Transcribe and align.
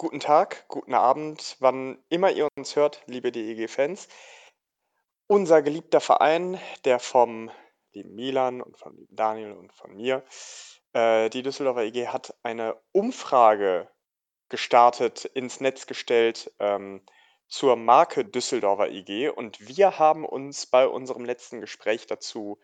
Guten 0.00 0.20
Tag, 0.20 0.64
guten 0.68 0.94
Abend, 0.94 1.56
wann 1.58 2.02
immer 2.08 2.30
ihr 2.30 2.48
uns 2.56 2.74
hört, 2.74 3.02
liebe 3.04 3.30
DEG-Fans. 3.30 4.08
Unser 5.26 5.60
geliebter 5.60 6.00
Verein, 6.00 6.58
der 6.86 6.98
vom 6.98 7.50
lieben 7.92 8.14
Milan 8.14 8.62
und 8.62 8.78
lieben 8.96 9.14
Daniel 9.14 9.52
und 9.52 9.74
von 9.74 9.94
mir, 9.94 10.24
äh, 10.94 11.28
die 11.28 11.42
Düsseldorfer 11.42 11.82
EG, 11.82 12.06
hat 12.06 12.34
eine 12.42 12.80
Umfrage 12.92 13.90
gestartet, 14.48 15.26
ins 15.26 15.60
Netz 15.60 15.86
gestellt 15.86 16.50
ähm, 16.60 17.04
zur 17.46 17.76
Marke 17.76 18.24
Düsseldorfer 18.24 18.88
EG. 18.88 19.28
Und 19.28 19.60
wir 19.68 19.98
haben 19.98 20.24
uns 20.24 20.64
bei 20.64 20.88
unserem 20.88 21.26
letzten 21.26 21.60
Gespräch 21.60 22.06
dazu 22.06 22.58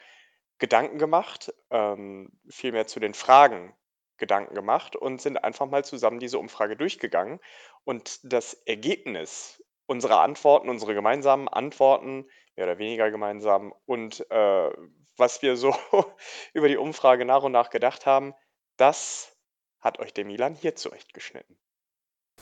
Gedanken 0.56 0.96
gemacht, 0.96 1.52
ähm, 1.68 2.32
vielmehr 2.48 2.86
zu 2.86 2.98
den 2.98 3.12
Fragen 3.12 3.76
Gedanken 4.18 4.54
gemacht 4.54 4.96
und 4.96 5.20
sind 5.20 5.42
einfach 5.42 5.66
mal 5.66 5.84
zusammen 5.84 6.20
diese 6.20 6.38
Umfrage 6.38 6.76
durchgegangen. 6.76 7.40
Und 7.84 8.20
das 8.22 8.54
Ergebnis 8.54 9.62
unserer 9.86 10.20
Antworten, 10.20 10.68
unsere 10.68 10.94
gemeinsamen 10.94 11.48
Antworten, 11.48 12.26
mehr 12.56 12.66
oder 12.66 12.78
weniger 12.78 13.10
gemeinsam, 13.10 13.74
und 13.84 14.28
äh, 14.30 14.70
was 15.16 15.42
wir 15.42 15.56
so 15.56 15.74
über 16.52 16.68
die 16.68 16.76
Umfrage 16.76 17.24
nach 17.24 17.42
und 17.42 17.52
nach 17.52 17.70
gedacht 17.70 18.06
haben, 18.06 18.34
das 18.76 19.36
hat 19.80 19.98
euch 19.98 20.12
der 20.12 20.24
Milan 20.24 20.54
hier 20.54 20.74
zurechtgeschnitten. 20.74 21.56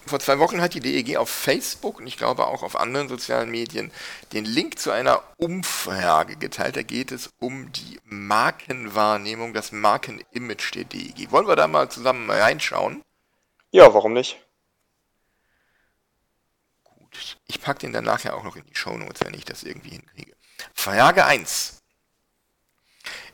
Vor 0.06 0.20
zwei 0.20 0.38
Wochen 0.38 0.60
hat 0.60 0.74
die 0.74 0.80
DEG 0.80 1.16
auf 1.16 1.30
Facebook 1.30 1.98
und 1.98 2.06
ich 2.06 2.19
glaube 2.19 2.47
auch 2.47 2.62
auf 2.62 2.77
anderen 2.77 3.08
sozialen 3.08 3.50
Medien 3.50 3.91
den 4.33 4.44
Link 4.44 4.78
zu 4.78 4.91
einer 4.91 5.22
Umfrage 5.38 6.36
geteilt. 6.36 6.77
Da 6.77 6.83
geht 6.83 7.10
es 7.10 7.30
um 7.38 7.72
die 7.72 7.98
Markenwahrnehmung, 8.05 9.55
das 9.55 9.72
Markenimage 9.72 10.72
der 10.75 10.84
DEG. 10.84 11.30
Wollen 11.30 11.48
wir 11.48 11.56
da 11.56 11.66
mal 11.66 11.91
zusammen 11.91 12.30
reinschauen? 12.30 13.02
Ja, 13.70 13.94
warum 13.94 14.12
nicht? 14.12 14.38
Gut. 16.82 17.38
Ich 17.47 17.62
packe 17.62 17.80
den 17.80 17.92
dann 17.94 18.05
nachher 18.05 18.36
auch 18.36 18.44
noch 18.44 18.56
in 18.56 18.66
die 18.66 18.77
Shownotes, 18.77 19.25
wenn 19.25 19.34
ich 19.34 19.47
das 19.47 19.62
irgendwie 19.62 19.91
hinkriege. 19.91 20.36
Frage 20.75 21.25
1. 21.25 21.78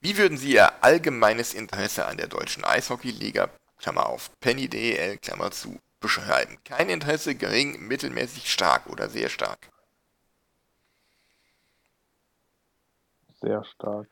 Wie 0.00 0.16
würden 0.16 0.38
Sie 0.38 0.52
Ihr 0.52 0.84
allgemeines 0.84 1.52
Interesse 1.52 2.06
an 2.06 2.16
der 2.16 2.28
deutschen 2.28 2.64
Eishockeyliga, 2.64 3.50
Klammer 3.78 4.06
auf, 4.06 4.30
Penny 4.40 4.68
DEL, 4.68 5.18
Klammer 5.18 5.50
zu, 5.50 5.78
beschreiben. 6.00 6.58
Kein 6.64 6.88
Interesse, 6.88 7.34
gering, 7.34 7.86
mittelmäßig, 7.86 8.50
stark 8.50 8.86
oder 8.86 9.08
sehr 9.08 9.28
stark. 9.28 9.70
Sehr 13.40 13.64
stark. 13.64 14.08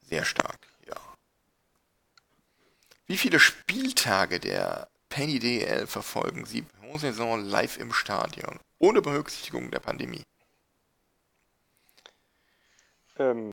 Sehr 0.00 0.24
stark, 0.24 0.68
ja. 0.86 0.96
Wie 3.06 3.16
viele 3.16 3.40
Spieltage 3.40 4.40
der 4.40 4.88
Penny 5.08 5.38
DL 5.38 5.86
verfolgen 5.86 6.44
Sie 6.44 6.62
pro 6.62 6.98
Saison 6.98 7.42
live 7.44 7.78
im 7.78 7.92
Stadion, 7.92 8.60
ohne 8.78 9.02
Berücksichtigung 9.02 9.70
der 9.70 9.80
Pandemie? 9.80 10.24
Ähm, 13.18 13.52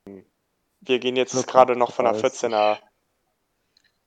wir 0.82 1.00
gehen 1.00 1.16
jetzt 1.16 1.48
gerade 1.48 1.76
noch 1.76 1.94
von 1.94 2.06
der 2.06 2.16
14er. 2.16 2.80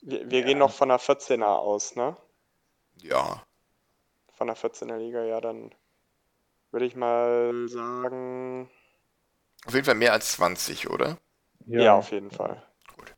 Wir, 0.01 0.31
wir 0.31 0.41
ja. 0.41 0.47
gehen 0.47 0.59
noch 0.59 0.73
von 0.73 0.89
der 0.89 1.01
14er 1.01 1.57
aus, 1.57 1.97
ne? 1.97 2.17
Ja 3.03 3.43
von 4.39 4.47
der 4.47 4.57
14er 4.57 4.97
Liga, 4.97 5.25
ja, 5.25 5.41
dann 5.41 5.75
würde 6.71 6.87
ich 6.87 6.95
mal 6.95 7.69
sagen. 7.69 8.71
Auf 9.67 9.75
jeden 9.75 9.85
Fall 9.85 9.97
mehr 9.97 10.13
als 10.13 10.33
20, 10.33 10.89
oder? 10.89 11.19
Ja, 11.67 11.83
ja 11.83 11.95
auf 11.97 12.13
jeden 12.13 12.31
Fall. 12.31 12.63
Gut. 12.97 13.15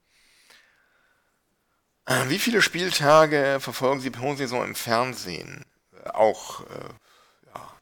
Äh, 2.07 2.31
wie 2.31 2.39
viele 2.39 2.63
Spieltage 2.63 3.59
verfolgen 3.61 4.01
Sie 4.01 4.11
pro 4.11 4.35
Saison 4.35 4.65
im 4.65 4.75
Fernsehen? 4.75 5.67
Äh, 5.93 6.09
auch, 6.09 6.63
äh, 6.63 7.55
ja. 7.55 7.79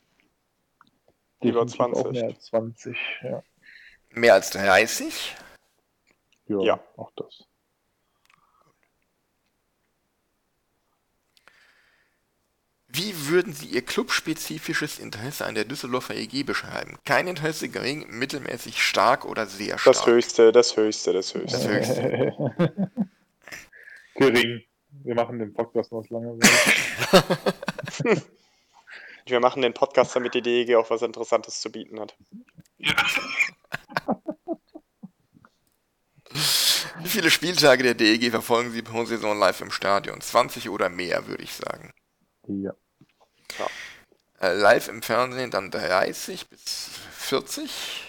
Über 1.40 1.66
20. 1.66 2.04
Auch 2.04 2.10
mehr 2.10 2.24
als 2.24 2.44
20, 2.46 2.98
ja. 3.22 3.42
Mehr 4.10 4.34
als 4.34 4.50
30? 4.50 5.36
Ja, 6.46 6.60
ja. 6.60 6.80
auch 6.96 7.12
das. 7.14 7.47
Wie 12.98 13.28
würden 13.28 13.52
Sie 13.52 13.66
Ihr 13.66 13.82
clubspezifisches 13.82 14.98
Interesse 14.98 15.46
an 15.46 15.54
der 15.54 15.64
Düsseldorfer 15.64 16.16
EG 16.16 16.42
beschreiben? 16.42 16.98
Kein 17.04 17.28
Interesse, 17.28 17.68
gering, 17.68 18.04
mittelmäßig, 18.08 18.82
stark 18.82 19.24
oder 19.24 19.46
sehr 19.46 19.78
stark? 19.78 19.94
Das 19.94 20.04
höchste, 20.04 20.50
das 20.50 20.76
höchste, 20.76 21.12
das 21.12 21.32
höchste. 21.32 21.58
Das 21.58 21.68
höchste. 21.68 22.50
gering. 24.16 24.64
Wir 25.04 25.14
machen 25.14 25.38
den 25.38 25.54
Podcast 25.54 25.92
noch 25.92 26.08
lange. 26.08 26.40
Wir 29.26 29.38
machen 29.38 29.62
den 29.62 29.74
Podcast, 29.74 30.16
damit 30.16 30.34
die 30.34 30.42
DEG 30.42 30.74
auch 30.74 30.90
was 30.90 31.02
Interessantes 31.02 31.60
zu 31.60 31.70
bieten 31.70 32.00
hat. 32.00 32.16
Wie 36.98 37.08
viele 37.08 37.30
Spieltage 37.30 37.84
der 37.84 37.94
DEG 37.94 38.32
verfolgen 38.32 38.72
Sie 38.72 38.82
pro 38.82 39.04
Saison 39.04 39.38
live 39.38 39.60
im 39.60 39.70
Stadion? 39.70 40.20
20 40.20 40.68
oder 40.68 40.88
mehr, 40.88 41.28
würde 41.28 41.44
ich 41.44 41.54
sagen. 41.54 41.92
Ja. 42.48 42.72
ja. 42.72 42.74
Äh, 44.40 44.54
live 44.54 44.88
im 44.88 45.02
Fernsehen 45.02 45.50
dann 45.50 45.70
30 45.70 46.48
bis 46.48 46.90
40. 47.10 48.08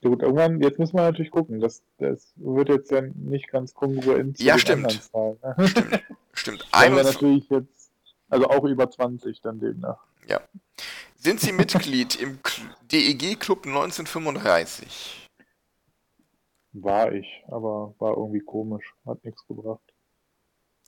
Ja 0.00 0.10
gut, 0.10 0.22
irgendwann, 0.22 0.60
jetzt 0.60 0.78
müssen 0.78 0.96
wir 0.96 1.02
natürlich 1.02 1.30
gucken. 1.30 1.60
Das, 1.60 1.82
das 1.98 2.32
wird 2.36 2.68
jetzt 2.68 2.90
ja 2.90 3.00
nicht 3.00 3.48
ganz 3.48 3.72
kongruent 3.72 4.38
zu 4.38 4.44
ja, 4.44 4.58
stimmt. 4.58 5.02
Zahlen, 5.10 5.38
ne? 5.42 5.68
Stimmt. 5.68 6.04
Stimmt. 6.32 6.68
Dann 6.72 6.94
natürlich 6.94 7.48
jetzt, 7.48 7.90
also 8.28 8.48
auch 8.48 8.64
über 8.64 8.90
20 8.90 9.40
dann 9.40 9.60
demnach. 9.60 10.04
Ja. 10.26 10.40
Sind 11.16 11.40
Sie 11.40 11.52
Mitglied 11.52 12.16
im 12.20 12.38
DEG 12.92 13.38
Club 13.40 13.66
1935? 13.66 15.28
War 16.72 17.12
ich, 17.12 17.42
aber 17.48 17.94
war 17.98 18.16
irgendwie 18.16 18.40
komisch. 18.40 18.94
Hat 19.06 19.24
nichts 19.24 19.46
gebracht. 19.46 19.80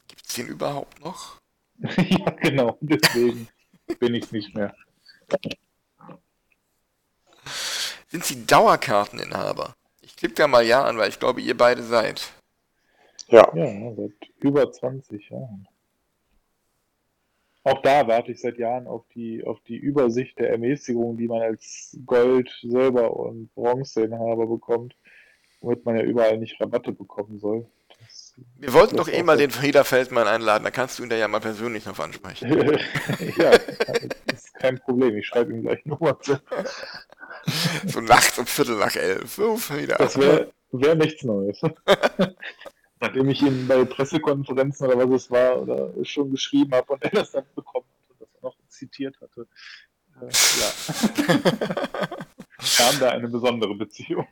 Gibt 0.08 0.26
es 0.26 0.34
den 0.34 0.48
überhaupt 0.48 1.02
noch? 1.02 1.40
ja, 1.78 2.30
genau, 2.30 2.76
deswegen 2.80 3.48
bin 3.96 4.14
ich 4.14 4.32
nicht 4.32 4.54
mehr. 4.54 4.74
Sind 8.08 8.24
Sie 8.24 8.46
Dauerkarteninhaber? 8.46 9.74
Ich 10.00 10.16
klicke 10.16 10.34
da 10.34 10.48
mal 10.48 10.64
Ja 10.64 10.84
an, 10.84 10.96
weil 10.98 11.10
ich 11.10 11.18
glaube, 11.18 11.40
ihr 11.40 11.56
beide 11.56 11.82
seid. 11.82 12.32
Ja. 13.28 13.46
Ja, 13.54 13.94
seit 13.94 14.12
über 14.40 14.72
20 14.72 15.28
Jahren. 15.28 15.68
Auch 17.64 17.82
da 17.82 18.08
warte 18.08 18.32
ich 18.32 18.40
seit 18.40 18.56
Jahren 18.56 18.86
auf 18.86 19.04
die, 19.14 19.44
auf 19.44 19.60
die 19.68 19.76
Übersicht 19.76 20.38
der 20.38 20.50
Ermäßigung, 20.50 21.18
die 21.18 21.28
man 21.28 21.42
als 21.42 21.98
Gold, 22.06 22.48
Silber 22.62 23.14
und 23.14 23.54
Bronzeinhaber 23.54 24.46
bekommt, 24.46 24.96
womit 25.60 25.84
man 25.84 25.96
ja 25.96 26.02
überall 26.02 26.38
nicht 26.38 26.58
Rabatte 26.60 26.92
bekommen 26.92 27.38
soll. 27.38 27.66
Wir 28.56 28.72
wollten 28.72 28.96
doch 28.96 29.08
eh 29.08 29.22
mal 29.22 29.36
den 29.36 29.50
Frieder 29.50 29.84
Feldmann 29.84 30.26
einladen, 30.26 30.64
da 30.64 30.70
kannst 30.70 30.98
du 30.98 31.02
ihn 31.02 31.08
da 31.08 31.16
ja 31.16 31.28
mal 31.28 31.40
persönlich 31.40 31.86
noch 31.86 31.98
ansprechen. 31.98 32.50
ja, 33.36 33.50
das 34.26 34.44
ist 34.44 34.54
kein 34.54 34.78
Problem, 34.80 35.16
ich 35.16 35.26
schreibe 35.26 35.52
ihm 35.52 35.62
gleich 35.62 35.80
WhatsApp. 35.84 36.42
so 37.86 38.00
nachts 38.00 38.38
um 38.38 38.46
Viertel 38.46 38.76
nach 38.76 38.96
elf. 38.96 39.34
So, 39.34 39.56
Frieder. 39.56 39.96
Das 39.96 40.18
wäre 40.18 40.52
wär 40.72 40.94
nichts 40.94 41.22
Neues. 41.22 41.60
Nachdem 43.00 43.28
ich 43.28 43.42
ihm 43.42 43.68
bei 43.68 43.84
Pressekonferenzen 43.84 44.88
oder 44.88 45.08
was 45.08 45.22
es 45.22 45.30
war, 45.30 45.62
oder 45.62 45.92
schon 46.04 46.30
geschrieben 46.30 46.72
habe 46.72 46.92
und 46.92 47.04
er 47.04 47.10
das 47.10 47.30
dann 47.30 47.44
bekommen 47.54 47.86
hat 47.86 48.10
und 48.10 48.20
das 48.20 48.28
auch 48.42 48.42
noch 48.42 48.68
zitiert 48.68 49.16
hatte. 49.20 49.46
Äh, 50.20 50.26
ja. 50.26 52.08
kam 52.76 52.98
da 52.98 53.10
eine 53.10 53.28
besondere 53.28 53.74
Beziehung. 53.74 54.26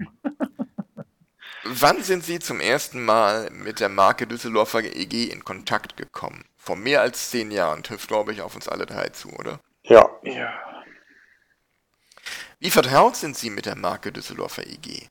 Wann 1.69 2.03
sind 2.03 2.25
Sie 2.25 2.39
zum 2.39 2.61
ersten 2.61 3.05
Mal 3.05 3.51
mit 3.51 3.81
der 3.81 3.89
Marke 3.89 4.27
Düsseldorfer 4.27 4.85
EG 4.85 5.25
in 5.31 5.45
Kontakt 5.45 5.97
gekommen? 5.97 6.45
Vor 6.57 6.77
mehr 6.77 7.01
als 7.01 7.31
zehn 7.31 7.51
Jahren. 7.51 7.83
Trifft, 7.83 8.09
glaube 8.09 8.33
ich, 8.33 8.43
auf 8.43 8.55
uns 8.55 8.69
alle 8.69 8.87
drei 8.87 9.09
zu, 9.09 9.31
oder? 9.31 9.61
Ja. 9.83 10.09
Ja. 10.23 10.53
Wie 12.59 12.71
vertraut 12.71 13.17
sind 13.17 13.37
Sie 13.37 13.51
mit 13.51 13.67
der 13.67 13.77
Marke 13.77 14.13
Düsseldorfer 14.13 14.67
EG? 14.67 15.09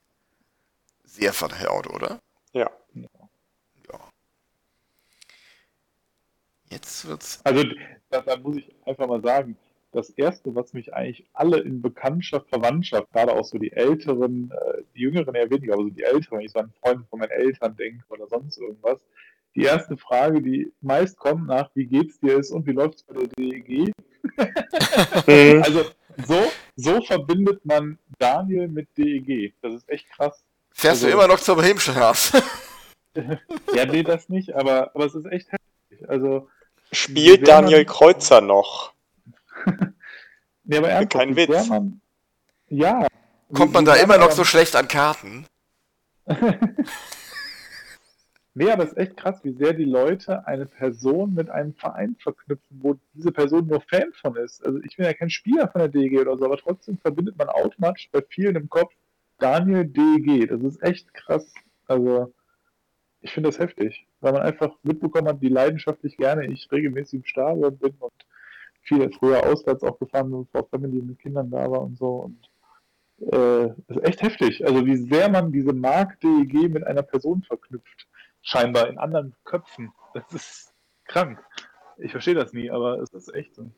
Sehr 1.03 1.33
vertraut, 1.33 1.87
oder? 1.87 2.19
Ja. 2.53 2.69
Ja. 2.93 3.99
Jetzt 6.69 7.05
wird's. 7.05 7.39
Also 7.43 7.63
da, 8.09 8.21
da 8.21 8.37
muss 8.37 8.57
ich 8.57 8.75
einfach 8.85 9.07
mal 9.07 9.21
sagen, 9.21 9.57
das 9.95 10.09
Erste, 10.11 10.53
was 10.55 10.73
mich 10.73 10.93
eigentlich 10.93 11.25
alle 11.33 11.59
in 11.59 11.81
Bekanntschaft, 11.81 12.49
Verwandtschaft, 12.49 13.11
gerade 13.11 13.33
auch 13.33 13.45
so 13.45 13.57
die 13.57 13.71
Älteren, 13.71 14.51
äh, 14.51 14.81
die 14.95 15.01
Jüngeren 15.01 15.33
eher 15.35 15.49
weniger, 15.49 15.73
aber 15.73 15.83
so 15.83 15.89
die 15.89 16.03
Älteren, 16.03 16.37
wenn 16.39 16.45
ich 16.45 16.51
so 16.51 16.59
an 16.59 16.71
Freunde 16.81 17.05
von 17.09 17.19
meinen 17.19 17.31
Eltern 17.31 17.75
denke 17.75 18.03
oder 18.09 18.27
sonst 18.27 18.57
irgendwas, 18.57 18.99
die 19.55 19.63
erste 19.63 19.95
Frage, 19.97 20.41
die 20.41 20.71
meist 20.81 21.17
kommt 21.17 21.47
nach, 21.47 21.69
wie 21.75 21.85
geht's 21.85 22.19
dir 22.19 22.37
ist 22.37 22.51
und 22.51 22.67
wie 22.67 22.71
läuft's 22.73 23.03
bei 23.03 23.13
der 23.15 23.27
DEG? 23.37 23.69
Mhm. 23.69 23.93
Also 25.63 25.85
so, 26.27 26.43
so 26.75 27.01
verbindet 27.01 27.65
man 27.65 27.97
Daniel 28.19 28.67
mit 28.67 28.87
DEG. 28.97 29.53
Das 29.61 29.73
ist 29.73 29.87
echt 29.89 30.09
krass. 30.09 30.43
Fährst 30.71 31.03
du 31.03 31.07
Also- 31.07 31.17
immer 31.17 31.27
noch 31.27 31.39
zur 31.39 31.55
Bremenstraße? 31.55 32.41
Ja, 33.73 33.85
nee, 33.85 34.03
das 34.03 34.27
nicht, 34.29 34.53
aber, 34.53 34.91
aber 34.93 35.05
es 35.05 35.15
ist 35.15 35.25
echt 35.25 35.47
heftig. 35.51 36.09
Also, 36.09 36.49
Spielt 36.91 37.47
Daniel 37.47 37.79
man- 37.79 37.85
Kreuzer 37.85 38.41
noch? 38.41 38.93
nee, 40.63 40.77
aber 40.77 40.89
ernsthaft, 40.89 41.25
Kein 41.25 41.35
Witz. 41.35 41.67
Man, 41.67 42.01
ja. 42.69 43.07
Kommt 43.53 43.73
man 43.73 43.85
da 43.85 43.95
immer 43.95 44.17
noch 44.17 44.31
so 44.31 44.43
schlecht 44.43 44.75
an 44.75 44.87
Karten? 44.87 45.45
Nee, 48.57 48.71
aber 48.71 48.83
es 48.83 48.91
ist 48.91 48.97
echt 48.97 49.17
krass, 49.17 49.43
wie 49.43 49.51
sehr 49.51 49.73
die 49.73 49.83
Leute 49.83 50.47
eine 50.47 50.65
Person 50.65 51.33
mit 51.33 51.49
einem 51.49 51.73
Verein 51.73 52.15
verknüpfen, 52.15 52.79
wo 52.81 52.95
diese 53.13 53.33
Person 53.33 53.67
nur 53.67 53.81
Fan 53.81 54.13
von 54.13 54.37
ist. 54.37 54.65
Also 54.65 54.79
ich 54.81 54.95
bin 54.95 55.05
ja 55.05 55.13
kein 55.13 55.29
Spieler 55.29 55.67
von 55.67 55.79
der 55.79 55.89
DEG 55.89 56.21
oder 56.21 56.37
so, 56.37 56.45
aber 56.45 56.55
trotzdem 56.55 56.97
verbindet 56.97 57.37
man 57.37 57.49
automatisch 57.49 58.09
bei 58.13 58.21
vielen 58.29 58.55
im 58.55 58.69
Kopf 58.69 58.93
Daniel 59.39 59.83
DEG. 59.83 60.47
Das 60.47 60.61
ist 60.61 60.81
echt 60.81 61.13
krass. 61.13 61.53
Also 61.87 62.33
ich 63.19 63.33
finde 63.33 63.49
das 63.49 63.59
heftig, 63.59 64.07
weil 64.21 64.31
man 64.31 64.43
einfach 64.43 64.73
mitbekommen 64.83 65.27
hat, 65.27 65.41
wie 65.41 65.49
leidenschaftlich 65.49 66.15
gerne 66.15 66.45
ich 66.45 66.71
regelmäßig 66.71 67.19
im 67.19 67.25
Stadion 67.25 67.77
bin 67.77 67.93
und 67.99 68.13
viele 68.85 69.11
früher 69.11 69.45
auswärts 69.45 69.83
auch 69.83 69.99
gefahren 69.99 70.31
bin, 70.31 70.45
bevor 70.45 70.67
Family 70.69 71.01
mit 71.01 71.19
Kindern 71.19 71.51
da 71.51 71.69
war 71.69 71.81
und 71.81 71.97
so. 71.97 72.29
Und 72.29 72.49
äh, 73.33 73.73
das 73.87 73.97
ist 73.97 74.03
echt 74.03 74.21
heftig. 74.21 74.65
Also 74.65 74.85
wie 74.85 74.97
sehr 74.97 75.29
man 75.29 75.51
diese 75.51 75.73
Mark 75.73 76.19
DEG 76.21 76.69
mit 76.69 76.85
einer 76.85 77.03
Person 77.03 77.43
verknüpft 77.43 78.07
scheinbar 78.41 78.87
in 78.87 78.97
anderen 78.97 79.35
Köpfen. 79.43 79.91
Das 80.13 80.23
ist 80.31 80.73
krank. 81.05 81.43
Ich 81.97 82.11
verstehe 82.11 82.35
das 82.35 82.53
nie, 82.53 82.69
aber 82.69 82.99
es 82.99 83.11
ist 83.13 83.33
echt 83.33 83.55
so. 83.55 83.71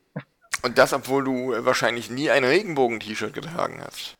Und 0.64 0.78
das, 0.78 0.94
obwohl 0.94 1.24
du 1.24 1.66
wahrscheinlich 1.66 2.10
nie 2.10 2.30
ein 2.30 2.44
Regenbogen-T-Shirt 2.44 3.34
getragen 3.34 3.80
hast. 3.82 4.16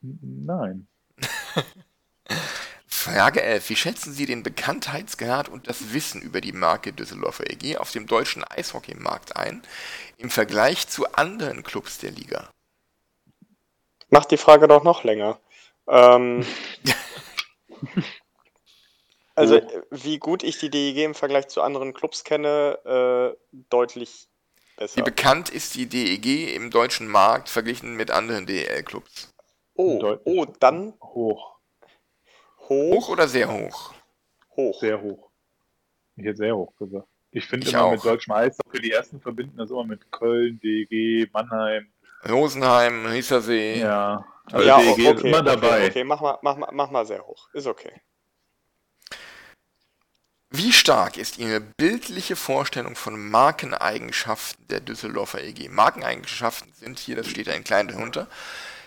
Nein. 0.00 0.86
Frage 3.04 3.42
11. 3.42 3.68
Wie 3.68 3.76
schätzen 3.76 4.14
Sie 4.14 4.24
den 4.24 4.42
Bekanntheitsgrad 4.42 5.50
und 5.50 5.68
das 5.68 5.92
Wissen 5.92 6.22
über 6.22 6.40
die 6.40 6.52
Marke 6.52 6.90
Düsseldorfer 6.90 7.50
EG 7.50 7.76
auf 7.76 7.92
dem 7.92 8.06
deutschen 8.06 8.42
Eishockeymarkt 8.44 9.36
ein 9.36 9.62
im 10.16 10.30
Vergleich 10.30 10.88
zu 10.88 11.12
anderen 11.12 11.62
Clubs 11.64 11.98
der 11.98 12.12
Liga? 12.12 12.48
Macht 14.08 14.30
die 14.30 14.38
Frage 14.38 14.68
doch 14.68 14.84
noch 14.84 15.04
länger. 15.04 15.38
Ähm, 15.86 16.46
also, 19.34 19.56
äh, 19.56 19.82
wie 19.90 20.18
gut 20.18 20.42
ich 20.42 20.58
die 20.58 20.70
DEG 20.70 21.04
im 21.04 21.14
Vergleich 21.14 21.48
zu 21.48 21.60
anderen 21.60 21.92
Clubs 21.92 22.24
kenne, 22.24 22.78
äh, 22.86 23.58
deutlich 23.68 24.28
Wie 24.76 24.80
besser. 24.80 25.02
bekannt 25.02 25.50
ist 25.50 25.74
die 25.74 25.90
DEG 25.90 26.56
im 26.56 26.70
deutschen 26.70 27.08
Markt 27.08 27.50
verglichen 27.50 27.96
mit 27.96 28.10
anderen 28.10 28.46
DEL-Clubs? 28.46 29.34
Oh, 29.74 30.16
oh, 30.24 30.46
dann 30.58 30.94
Hoch. 31.02 31.53
Hoch, 32.68 32.94
Hoch 32.96 33.08
oder 33.10 33.28
sehr 33.28 33.50
hoch? 33.52 33.92
hoch. 34.56 34.80
Sehr 34.80 35.00
hoch. 35.00 35.30
Ich 36.16 36.24
hätte 36.24 36.36
sehr 36.38 36.56
hoch 36.56 36.72
gesagt. 36.76 37.08
Ich 37.32 37.46
finde 37.46 37.66
Ich 37.66 37.72
immer 37.74 37.84
auch. 37.84 37.90
mit 37.92 38.04
deutschem 38.04 38.32
Eishockey, 38.34 38.80
die 38.80 38.92
ersten 38.92 39.20
verbinden 39.20 39.56
das 39.56 39.70
immer 39.70 39.84
mit 39.84 40.10
Köln, 40.12 40.60
DEG, 40.62 41.28
Mannheim. 41.32 41.88
Rosenheim, 42.28 43.06
Riesersee. 43.06 43.80
Ja. 43.80 44.24
Also 44.52 44.66
Ja, 44.66 44.78
DEG 44.78 44.90
okay, 44.92 45.14
ist 45.14 45.24
immer 45.24 45.42
dabei. 45.42 45.78
Okay, 45.78 45.88
okay, 45.90 46.04
mach 46.04 46.20
mal, 46.20 46.38
mach 46.42 46.56
mal, 46.56 46.68
mach 46.72 46.90
mal 46.90 47.04
sehr 47.06 47.26
hoch. 47.26 47.48
Ist 47.52 47.66
okay. 47.66 48.00
Wie 50.50 50.72
stark 50.72 51.16
ist 51.16 51.38
Ihre 51.38 51.60
bildliche 51.60 52.36
Vorstellung 52.36 52.94
von 52.94 53.18
Markeneigenschaften 53.30 54.68
der 54.68 54.78
Düsseldorfer 54.80 55.42
EG? 55.42 55.68
Markeneigenschaften 55.68 56.72
sind 56.74 57.00
hier, 57.00 57.16
das 57.16 57.26
steht 57.26 57.48
ein 57.48 57.64
klein 57.64 57.88
darunter, 57.88 58.28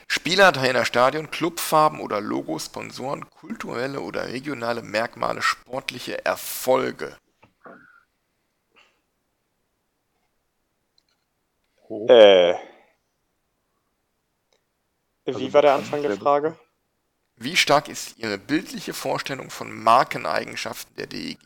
Spieler, 0.08 0.54
Trainer, 0.54 0.86
Stadion, 0.86 1.30
Clubfarben 1.32 2.00
oder 2.00 2.22
Logos, 2.22 2.66
Sponsoren, 2.66 3.30
kulturelle 3.30 4.00
oder 4.02 4.28
regionale 4.28 4.82
Merkmale, 4.82 5.42
sportliche 5.42 6.26
Erfolge. 6.26 7.18
Hoch. 11.90 12.10
Äh. 12.10 12.56
Wie 15.26 15.34
Also 15.34 15.54
war 15.54 15.62
der 15.62 15.76
Anfang 15.76 16.02
der 16.02 16.18
Frage? 16.18 16.58
Wie 17.36 17.56
stark 17.56 17.90
ist 17.90 18.18
Ihre 18.18 18.38
bildliche 18.38 18.94
Vorstellung 18.94 19.50
von 19.50 19.72
Markeneigenschaften 19.72 20.96
der 20.96 21.08
DEG? 21.08 21.38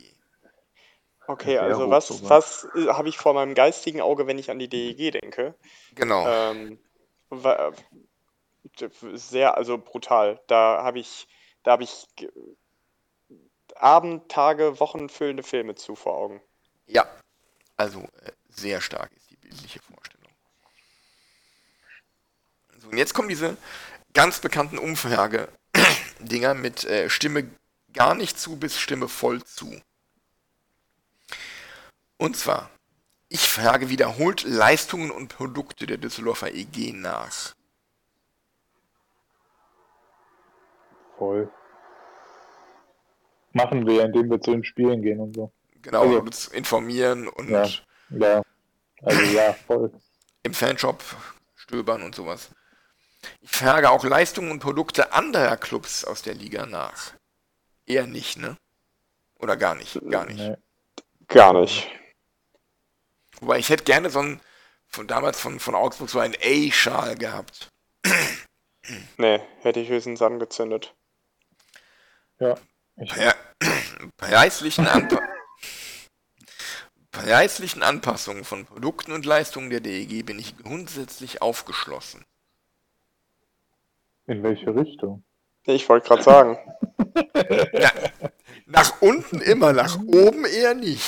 Okay, 1.27 1.57
also 1.57 1.89
was, 1.89 2.07
sogar. 2.07 2.29
was 2.29 2.67
äh, 2.75 2.87
habe 2.87 3.09
ich 3.09 3.17
vor 3.17 3.33
meinem 3.33 3.55
geistigen 3.55 4.01
Auge, 4.01 4.27
wenn 4.27 4.37
ich 4.37 4.51
an 4.51 4.59
die 4.59 4.69
DEG 4.69 5.11
denke? 5.11 5.55
Genau. 5.95 6.27
Ähm, 6.27 6.79
äh, 7.31 7.71
sehr, 9.13 9.57
also 9.57 9.77
brutal. 9.77 10.39
Da 10.47 10.83
habe 10.83 10.99
ich, 10.99 11.27
da 11.63 11.71
habe 11.71 11.83
ich 11.83 12.07
Abend, 13.75 14.29
Tage, 14.29 14.79
Wochen 14.79 15.09
füllende 15.09 15.43
Filme 15.43 15.75
zu 15.75 15.95
vor 15.95 16.15
Augen. 16.15 16.41
Ja, 16.85 17.05
also 17.77 18.01
äh, 18.01 18.31
sehr 18.49 18.81
stark 18.81 19.11
ist 19.15 19.29
die 19.31 19.37
bildliche 19.37 19.79
Vorstellung. 19.81 20.31
So, 22.77 22.89
und 22.89 22.97
jetzt 22.97 23.13
kommen 23.13 23.29
diese 23.29 23.57
ganz 24.13 24.39
bekannten 24.39 24.77
Umfrage-Dinger 24.77 26.53
mit 26.55 26.83
äh, 26.83 27.09
Stimme 27.09 27.49
gar 27.93 28.15
nicht 28.15 28.39
zu 28.39 28.57
bis 28.57 28.79
Stimme 28.79 29.07
voll 29.07 29.43
zu. 29.43 29.81
Und 32.17 32.37
zwar, 32.37 32.69
ich 33.29 33.41
frage 33.41 33.89
wiederholt 33.89 34.43
Leistungen 34.43 35.09
und 35.09 35.29
Produkte 35.29 35.87
der 35.87 35.97
Düsseldorfer 35.97 36.53
EG 36.53 36.93
nach. 36.93 37.55
Voll. 41.21 41.51
Machen 43.53 43.85
wir, 43.85 44.05
indem 44.05 44.31
wir 44.31 44.41
zu 44.41 44.53
den 44.53 44.63
Spielen 44.63 45.03
gehen 45.03 45.19
und 45.19 45.35
so. 45.35 45.51
Genau, 45.83 46.01
Also- 46.01 46.19
uns 46.19 46.47
informieren 46.47 47.27
und 47.27 47.47
Ja. 47.51 47.67
Ja. 48.09 48.41
Also 49.03 49.21
ja, 49.21 49.53
voll. 49.53 49.91
im 50.41 50.55
Fanshop 50.55 51.03
stöbern 51.53 52.01
und 52.01 52.15
sowas. 52.15 52.49
Ich 53.39 53.51
frage 53.51 53.91
auch 53.91 54.03
Leistungen 54.03 54.49
und 54.49 54.61
Produkte 54.61 55.13
anderer 55.13 55.57
Clubs 55.57 56.05
aus 56.05 56.23
der 56.23 56.33
Liga 56.33 56.65
nach. 56.65 57.13
Eher 57.85 58.07
nicht, 58.07 58.37
ne? 58.39 58.57
Oder 59.37 59.57
gar 59.57 59.75
nicht, 59.75 59.99
gar 60.09 60.25
nicht. 60.25 60.39
Nee. 60.39 60.55
Gar 61.27 61.53
nicht. 61.53 61.87
Wobei 63.41 63.59
ich 63.59 63.69
hätte 63.69 63.83
gerne 63.83 64.09
so 64.09 64.19
einen, 64.19 64.41
von 64.87 65.05
damals 65.07 65.39
von, 65.39 65.59
von 65.59 65.75
Augsburg 65.75 66.09
so 66.09 66.17
einen 66.17 66.35
A-Schal 66.43 67.15
gehabt. 67.15 67.69
Nee, 69.17 69.39
hätte 69.61 69.79
ich 69.81 69.89
höchstens 69.89 70.23
angezündet. 70.23 70.95
Ja. 72.41 72.55
Pre 72.95 73.33
preislichen, 74.17 74.87
Anpa 74.87 75.19
preislichen 77.11 77.83
Anpassungen 77.83 78.43
von 78.43 78.65
Produkten 78.65 79.11
und 79.11 79.27
Leistungen 79.27 79.69
der 79.69 79.79
DEG 79.79 80.25
bin 80.25 80.39
ich 80.39 80.57
grundsätzlich 80.57 81.43
aufgeschlossen. 81.43 82.25
in 84.25 84.41
welche 84.41 84.75
Richtung? 84.75 85.23
Ich 85.65 85.87
wollte 85.87 86.07
gerade 86.07 86.23
sagen. 86.23 86.57
Nach 88.65 89.01
unten 89.01 89.41
immer, 89.41 89.73
nach 89.73 89.99
oben 89.99 90.45
eher 90.45 90.73
nicht. 90.73 91.03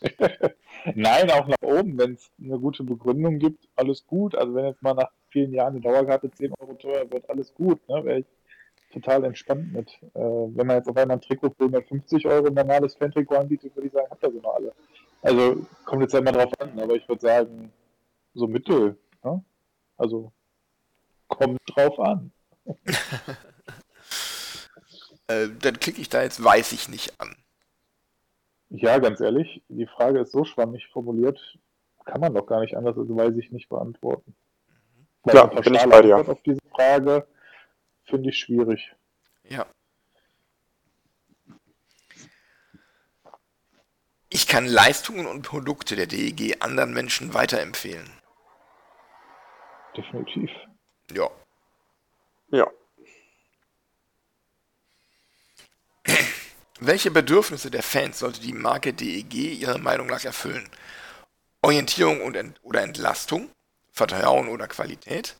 Nein, 0.94 1.30
auch 1.32 1.48
nach 1.48 1.62
oben, 1.62 1.98
wenn 1.98 2.14
es 2.14 2.30
eine 2.40 2.58
gute 2.58 2.82
Begründung 2.82 3.38
gibt, 3.38 3.68
alles 3.76 4.06
gut. 4.06 4.34
Also 4.34 4.54
wenn 4.54 4.66
jetzt 4.66 4.82
mal 4.82 4.94
nach 4.94 5.10
vielen 5.28 5.52
Jahren 5.52 5.74
eine 5.74 5.80
Dauerkarte 5.80 6.30
10 6.30 6.54
Euro 6.60 6.74
teuer 6.74 7.10
wird, 7.10 7.28
alles 7.28 7.52
gut. 7.52 7.86
Ne? 7.88 8.04
Wäre 8.04 8.20
ich 8.20 8.26
total 8.96 9.24
entspannt 9.24 9.72
mit. 9.72 9.92
Äh, 10.14 10.20
wenn 10.20 10.66
man 10.66 10.76
jetzt 10.76 10.88
auf 10.88 10.96
einmal 10.96 11.18
ein 11.18 11.20
Trikot 11.20 11.50
für 11.50 11.64
150 11.64 12.26
Euro 12.26 12.46
ein 12.46 12.54
normales 12.54 12.94
Fan-Trikot 12.96 13.36
anbietet, 13.36 13.76
würde 13.76 13.88
ich 13.88 13.92
sagen, 13.92 14.06
habt 14.10 14.22
ihr 14.22 14.32
sie 14.32 14.40
noch 14.40 14.54
alle. 14.54 14.72
Also 15.22 15.66
kommt 15.84 16.02
jetzt 16.02 16.12
ja 16.12 16.20
immer 16.20 16.32
drauf 16.32 16.52
an, 16.58 16.78
aber 16.78 16.94
ich 16.94 17.06
würde 17.08 17.20
sagen, 17.20 17.72
so 18.34 18.46
mittel. 18.46 18.96
Ne? 19.22 19.44
Also 19.98 20.32
kommt 21.28 21.60
drauf 21.66 21.98
an. 22.00 22.32
äh, 25.28 25.48
dann 25.60 25.78
klicke 25.78 26.00
ich 26.00 26.08
da 26.08 26.22
jetzt 26.22 26.42
weiß 26.42 26.72
ich 26.72 26.88
nicht 26.88 27.20
an. 27.20 27.36
Ja, 28.70 28.98
ganz 28.98 29.20
ehrlich, 29.20 29.62
die 29.68 29.86
Frage 29.86 30.20
ist 30.20 30.32
so 30.32 30.44
schwammig 30.44 30.88
formuliert, 30.88 31.38
kann 32.04 32.20
man 32.20 32.34
doch 32.34 32.46
gar 32.46 32.60
nicht 32.60 32.76
anders 32.76 32.96
als 32.98 33.08
weiß 33.08 33.36
ich 33.36 33.52
nicht 33.52 33.68
beantworten. 33.68 34.34
Eine 35.22 35.48
bin 35.60 35.74
ich 35.74 35.86
bei 35.86 36.02
dir. 36.02 36.16
Auf 36.16 36.42
diese 36.42 36.60
Frage 36.74 37.26
finde 38.06 38.30
ich 38.30 38.38
schwierig. 38.38 38.94
Ja. 39.44 39.66
Ich 44.28 44.46
kann 44.46 44.66
Leistungen 44.66 45.26
und 45.26 45.42
Produkte 45.42 45.96
der 45.96 46.06
DEG 46.06 46.56
anderen 46.60 46.92
Menschen 46.92 47.32
weiterempfehlen. 47.32 48.10
Definitiv. 49.96 50.50
Ja. 51.12 51.30
Ja. 52.50 52.70
Welche 56.78 57.10
Bedürfnisse 57.10 57.70
der 57.70 57.82
Fans 57.82 58.18
sollte 58.18 58.40
die 58.40 58.52
Marke 58.52 58.92
DEG 58.92 59.34
Ihrer 59.34 59.78
Meinung 59.78 60.08
nach 60.08 60.24
erfüllen? 60.24 60.68
Orientierung 61.62 62.20
und 62.20 62.36
Ent 62.36 62.60
oder 62.62 62.82
Entlastung? 62.82 63.50
Vertrauen 63.90 64.48
oder 64.48 64.68
Qualität? 64.68 65.36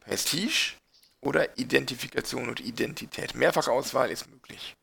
Prestige 0.00 0.74
oder 1.22 1.56
Identifikation 1.56 2.48
und 2.48 2.60
Identität? 2.60 3.34
Mehrfachauswahl 3.34 4.10
ist 4.10 4.28
möglich. 4.30 4.76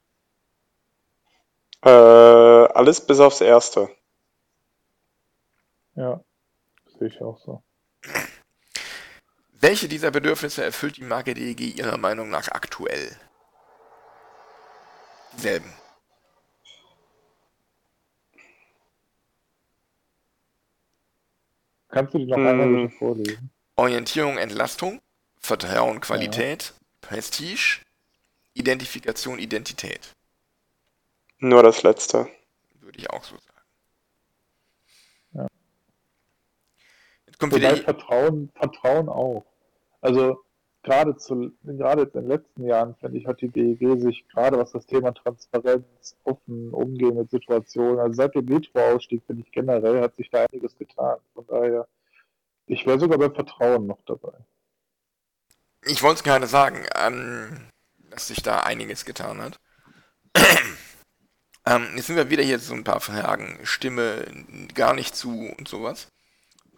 Äh, 1.85 1.89
alles 1.89 3.05
bis 3.05 3.19
aufs 3.19 3.41
Erste. 3.41 3.89
Ja, 5.95 6.23
sehe 6.97 7.07
ich 7.09 7.21
auch 7.21 7.39
so. 7.39 7.61
Welche 9.61 9.87
dieser 9.89 10.11
Bedürfnisse 10.11 10.63
erfüllt 10.63 10.97
die 10.97 11.03
Marke 11.03 11.33
DEG 11.33 11.77
Ihrer 11.77 11.97
Meinung 11.97 12.29
nach 12.29 12.47
aktuell? 12.47 13.15
Dieselben. 15.35 15.73
Kannst 21.89 22.13
du 22.13 22.19
die 22.19 22.25
noch 22.25 22.37
Hm. 22.37 22.47
einmal 22.47 22.89
vorlesen? 22.91 23.49
Orientierung, 23.75 24.37
Entlastung, 24.37 25.01
Vertrauen, 25.39 25.99
Qualität, 26.01 26.73
Prestige, 27.01 27.81
Identifikation, 28.53 29.39
Identität. 29.39 30.13
Nur 31.39 31.63
das 31.63 31.83
Letzte. 31.83 32.27
Würde 32.81 32.99
ich 32.99 33.09
auch 33.09 33.23
so 33.23 33.35
sagen. 33.35 33.65
Ja. 35.33 35.47
Jetzt 37.25 37.39
kommt 37.39 37.53
Wobei 37.53 37.73
wieder. 37.73 37.83
Vertrauen, 37.83 38.51
Vertrauen 38.55 39.09
auch. 39.09 39.45
Also 40.01 40.43
gerade 40.83 41.15
zu, 41.17 41.51
gerade 41.63 42.03
jetzt 42.03 42.15
in 42.15 42.21
den 42.21 42.29
letzten 42.29 42.65
Jahren, 42.65 42.95
finde 42.95 43.17
ich, 43.17 43.27
hat 43.27 43.41
die 43.41 43.49
DEG 43.49 43.99
sich 44.01 44.27
gerade 44.29 44.57
was 44.57 44.71
das 44.71 44.85
Thema 44.85 45.13
Transparenz, 45.13 46.17
offen 46.23 46.73
Umgehen 46.73 47.15
mit 47.15 47.29
Situationen, 47.29 47.99
also 47.99 48.13
seit 48.13 48.35
dem 48.35 48.45
Metro-Ausstieg, 48.45 49.23
finde 49.25 49.43
ich 49.45 49.51
generell, 49.51 50.01
hat 50.01 50.15
sich 50.15 50.29
da 50.29 50.45
einiges 50.45 50.77
getan. 50.77 51.17
Von 51.33 51.45
daher, 51.47 51.87
ich 52.67 52.85
wäre 52.85 52.99
sogar 52.99 53.17
beim 53.17 53.33
Vertrauen 53.33 53.87
noch 53.87 54.01
dabei. 54.05 54.33
Ich 55.83 56.01
wollte 56.03 56.19
es 56.19 56.23
gerade 56.23 56.47
sagen, 56.47 56.85
ähm, 56.95 57.69
dass 58.11 58.27
sich 58.27 58.41
da 58.43 58.61
einiges 58.61 59.05
getan 59.05 59.41
hat. 59.41 59.59
ähm, 61.65 61.87
jetzt 61.95 62.07
sind 62.07 62.15
wir 62.15 62.29
wieder 62.29 62.43
hier 62.43 62.59
so 62.59 62.73
ein 62.73 62.83
paar 62.83 62.99
Fragen. 63.01 63.59
Stimme 63.63 64.25
gar 64.73 64.93
nicht 64.93 65.15
zu 65.15 65.31
und 65.57 65.67
sowas. 65.67 66.07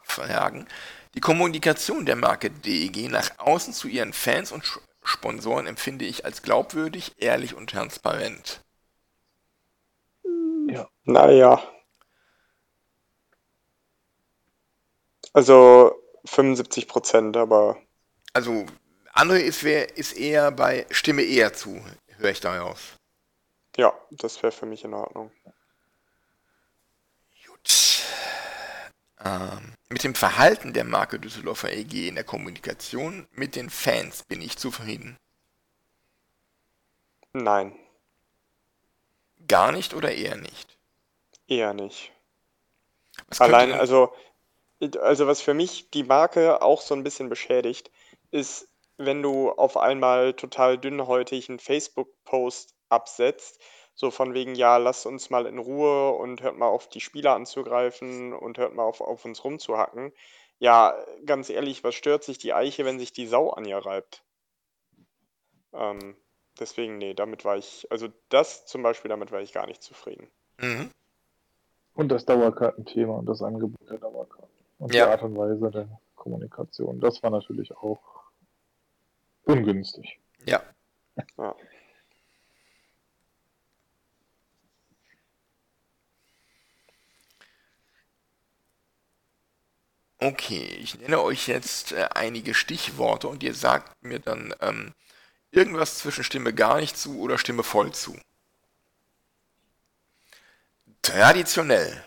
Fragen. 0.03 0.67
Die 1.15 1.21
Kommunikation 1.21 2.05
der 2.05 2.15
Marke 2.15 2.51
DEG 2.51 3.09
nach 3.09 3.39
außen 3.39 3.73
zu 3.73 3.87
ihren 3.87 4.13
Fans 4.13 4.51
und 4.51 4.63
Sch- 4.63 4.79
Sponsoren 5.03 5.67
empfinde 5.67 6.05
ich 6.05 6.25
als 6.25 6.41
glaubwürdig, 6.41 7.13
ehrlich 7.17 7.55
und 7.55 7.69
transparent. 7.69 8.61
Naja. 11.05 11.61
Also 15.33 15.93
75 16.25 16.87
Prozent, 16.87 17.35
aber 17.35 17.77
Also, 18.33 18.65
André 19.13 19.39
ist, 19.39 19.63
wer, 19.63 19.95
ist 19.97 20.13
eher 20.13 20.51
bei 20.51 20.85
Stimme 20.89 21.23
eher 21.23 21.53
zu, 21.53 21.83
höre 22.17 22.31
ich 22.31 22.39
da 22.39 22.57
raus. 22.59 22.97
ja, 23.77 23.93
das 24.11 24.41
wäre 24.43 24.51
für 24.53 24.65
mich 24.65 24.83
in 24.85 24.93
Ordnung. 24.93 25.31
Gut. 27.45 28.03
Ähm, 29.23 29.75
mit 29.89 30.03
dem 30.03 30.15
Verhalten 30.15 30.73
der 30.73 30.83
Marke 30.85 31.19
Düsseldorfer 31.19 31.71
EG 31.71 32.07
in 32.07 32.15
der 32.15 32.23
Kommunikation 32.23 33.27
mit 33.31 33.55
den 33.55 33.69
Fans 33.69 34.23
bin 34.23 34.41
ich 34.41 34.57
zufrieden. 34.57 35.17
Nein, 37.33 37.75
Gar 39.47 39.73
nicht 39.73 39.93
oder 39.93 40.13
eher 40.13 40.37
nicht? 40.37 40.77
eher 41.47 41.73
nicht. 41.73 42.11
Was 43.27 43.41
Allein, 43.41 43.73
also, 43.73 44.13
also 45.01 45.27
was 45.27 45.41
für 45.41 45.53
mich 45.53 45.89
die 45.91 46.03
Marke 46.03 46.61
auch 46.61 46.81
so 46.81 46.95
ein 46.95 47.03
bisschen 47.03 47.29
beschädigt, 47.29 47.91
ist, 48.31 48.67
wenn 49.05 49.21
du 49.21 49.51
auf 49.51 49.77
einmal 49.77 50.33
total 50.33 50.77
dünnhäutig 50.77 51.49
einen 51.49 51.59
Facebook-Post 51.59 52.75
absetzt, 52.89 53.61
so 53.93 54.11
von 54.11 54.33
wegen, 54.33 54.55
ja, 54.55 54.77
lasst 54.77 55.05
uns 55.05 55.29
mal 55.29 55.45
in 55.45 55.59
Ruhe 55.59 56.11
und 56.11 56.41
hört 56.41 56.57
mal 56.57 56.67
auf, 56.67 56.87
die 56.89 57.01
Spieler 57.01 57.35
anzugreifen 57.35 58.33
und 58.33 58.57
hört 58.57 58.73
mal 58.73 58.83
auf, 58.83 59.01
auf 59.01 59.25
uns 59.25 59.43
rumzuhacken. 59.43 60.13
Ja, 60.59 60.95
ganz 61.25 61.49
ehrlich, 61.49 61.83
was 61.83 61.95
stört 61.95 62.23
sich 62.23 62.37
die 62.37 62.53
Eiche, 62.53 62.85
wenn 62.85 62.99
sich 62.99 63.13
die 63.13 63.27
Sau 63.27 63.49
an 63.49 63.65
ihr 63.65 63.77
reibt? 63.77 64.23
Ähm, 65.73 66.15
deswegen, 66.59 66.97
nee, 66.97 67.13
damit 67.13 67.45
war 67.45 67.57
ich, 67.57 67.87
also 67.91 68.07
das 68.29 68.65
zum 68.65 68.83
Beispiel, 68.83 69.09
damit 69.09 69.31
war 69.31 69.41
ich 69.41 69.53
gar 69.53 69.67
nicht 69.67 69.81
zufrieden. 69.81 70.29
Mhm. 70.59 70.91
Und 71.93 72.09
das 72.09 72.25
Dauerkartenthema 72.25 73.15
und 73.15 73.25
das 73.25 73.41
Angebot 73.41 73.89
der 73.89 73.97
Dauerkarten. 73.97 74.49
Und 74.79 74.93
Ja. 74.93 75.05
die 75.05 75.11
Art 75.11 75.23
und 75.23 75.37
Weise 75.37 75.71
der 75.71 75.87
Kommunikation. 76.15 76.99
Das 76.99 77.21
war 77.21 77.29
natürlich 77.29 77.75
auch 77.77 77.99
ungünstig. 79.51 80.19
Ja. 80.45 80.61
Ja. 81.37 81.55
Okay, 90.19 90.77
ich 90.79 90.99
nenne 90.99 91.19
euch 91.21 91.47
jetzt 91.47 91.93
äh, 91.93 92.07
einige 92.13 92.53
Stichworte 92.53 93.27
und 93.27 93.41
ihr 93.43 93.55
sagt 93.55 94.03
mir 94.03 94.19
dann 94.19 94.53
ähm, 94.61 94.93
irgendwas 95.51 95.97
zwischen 95.97 96.23
Stimme 96.23 96.53
gar 96.53 96.79
nicht 96.79 96.97
zu 96.97 97.19
oder 97.19 97.37
Stimme 97.39 97.63
voll 97.63 97.91
zu. 97.91 98.15
Traditionell, 101.01 102.03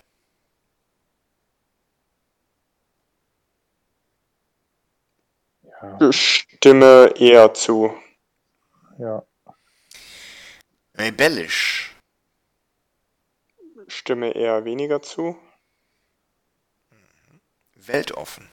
Ja, 6.00 6.12
Stimme 6.12 7.12
eher 7.16 7.52
zu. 7.54 7.94
ja. 8.98 9.22
rebellisch, 10.94 11.94
Stimme 13.88 14.32
eher 14.34 14.64
weniger 14.64 15.02
zu. 15.02 15.36
weltoffen, 17.74 18.50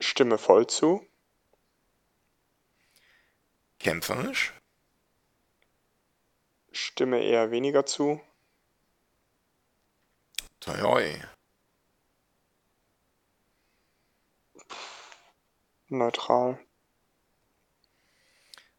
Stimme 0.00 0.38
voll 0.38 0.66
zu. 0.68 1.06
kämpferisch, 3.78 4.52
Stimme 6.72 7.22
eher 7.22 7.50
weniger 7.50 7.84
zu. 7.86 8.20
treu, 10.60 11.12
Neutral. 15.88 16.58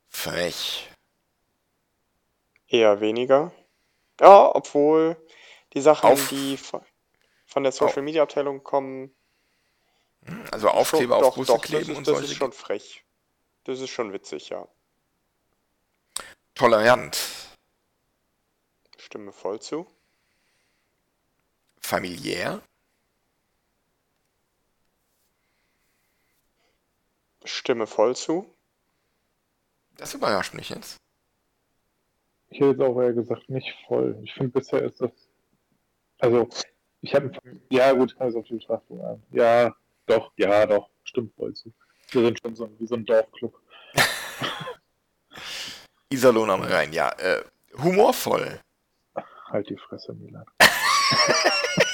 frech, 0.10 0.90
Eher 2.68 3.00
weniger. 3.00 3.54
Ja, 4.20 4.54
obwohl 4.54 5.16
die 5.74 5.82
Sachen, 5.82 6.10
Auf- 6.10 6.28
die 6.30 6.58
von 7.46 7.64
der 7.64 7.72
Social 7.72 8.02
Media 8.02 8.24
Abteilung 8.24 8.62
kommen, 8.64 9.16
hm, 10.26 10.44
also 10.52 10.70
Aufkleber 10.70 11.16
schon, 11.16 11.24
auf 11.24 11.30
doch, 11.30 11.36
Busse 11.38 11.54
doch, 11.54 11.62
kleben 11.62 11.82
das 11.82 11.90
ist, 11.90 11.98
und 11.98 12.08
das 12.08 12.16
solche 12.18 12.32
ist 12.32 12.38
schon 12.38 12.52
frech. 12.52 13.06
Das 13.64 13.80
ist 13.80 13.90
schon 13.90 14.12
witzig, 14.12 14.50
ja. 14.50 14.68
tolerant, 16.56 17.18
Stimme 18.98 19.32
voll 19.32 19.62
zu. 19.62 19.86
familiär, 21.80 22.62
Stimme 27.48 27.88
voll 27.88 28.16
zu. 28.16 28.46
das 29.98 30.14
überrascht 30.14 30.54
mich 30.54 30.70
jetzt. 30.70 30.98
Ich 32.50 32.60
hätte 32.60 32.72
jetzt 32.72 32.82
auch 32.82 33.02
eher 33.02 33.14
gesagt, 33.14 33.50
nicht 33.50 33.74
voll. 33.88 34.20
Ich 34.24 34.34
finde, 34.34 34.52
bisher 34.52 34.84
ist 34.84 35.02
das. 35.02 35.12
Also, 36.20 36.48
ich 37.02 37.14
habe. 37.14 37.32
Ja, 37.70 37.92
gut, 37.94 38.18
kann 38.18 38.30
es 38.30 38.36
auf 38.36 38.46
die 38.46 38.56
Betrachtung 38.56 39.04
an. 39.04 39.24
Ja, 39.32 39.76
doch, 40.06 40.32
ja, 40.38 40.66
doch, 40.66 40.90
stimmt 41.04 41.34
voll 41.36 41.54
zu. 41.54 41.74
Wir 42.12 42.26
sind 42.26 42.40
schon 42.40 42.56
so 42.56 42.70
wie 42.80 42.88
so 42.88 42.96
ein 42.96 43.06
Dorfclub. 43.06 43.60
Iserlohn 46.10 46.50
am 46.50 46.62
Rhein, 46.62 46.94
ja. 46.94 47.10
Äh, 47.18 47.44
humorvoll. 47.78 48.60
Halt 49.50 49.70
die 49.70 49.78
Fresse, 49.78 50.14
Milan. 50.14 50.46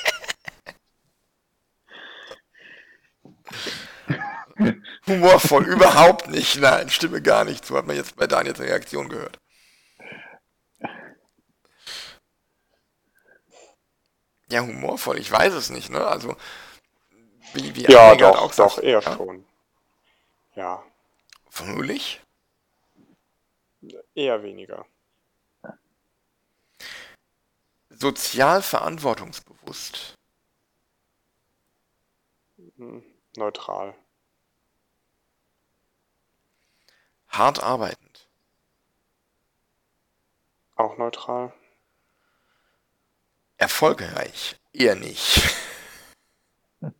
Humorvoll, 5.08 5.66
überhaupt 5.66 6.28
nicht. 6.30 6.58
Nein, 6.60 6.90
stimme 6.90 7.22
gar 7.22 7.46
nicht. 7.46 7.66
So 7.66 7.78
hat 7.78 7.88
man 7.88 7.96
jetzt 7.96 8.16
bei 8.18 8.28
Daniels 8.28 8.60
Reaktion 8.60 9.08
gehört. 9.10 9.38
Ja, 14.50 14.62
humorvoll, 14.62 15.18
ich 15.20 15.32
weiß 15.32 15.54
es 15.54 15.70
nicht, 15.70 15.90
ne? 15.90 16.06
Also, 16.06 16.36
wie, 17.54 17.76
wie 17.76 17.88
Ja, 17.88 18.14
Anne 18.14 18.16
gerade 18.18 18.38
doch, 18.38 18.52
sagt, 18.52 18.78
doch, 18.78 18.80
eher 18.80 19.02
ja? 19.06 19.12
schon. 19.16 19.46
Ja, 20.56 20.84
Fröhlich? 21.50 22.20
eher 24.16 24.42
weniger. 24.44 24.86
Sozial 27.98 28.62
verantwortungsbewusst. 28.62 30.16
Hm, 32.78 33.02
Neutral. 33.38 33.96
Hart 37.34 37.64
arbeitend. 37.64 38.30
Auch 40.76 40.98
neutral. 41.00 41.52
Erfolgreich. 43.58 44.56
Eher 44.72 44.94
nicht. 44.94 45.42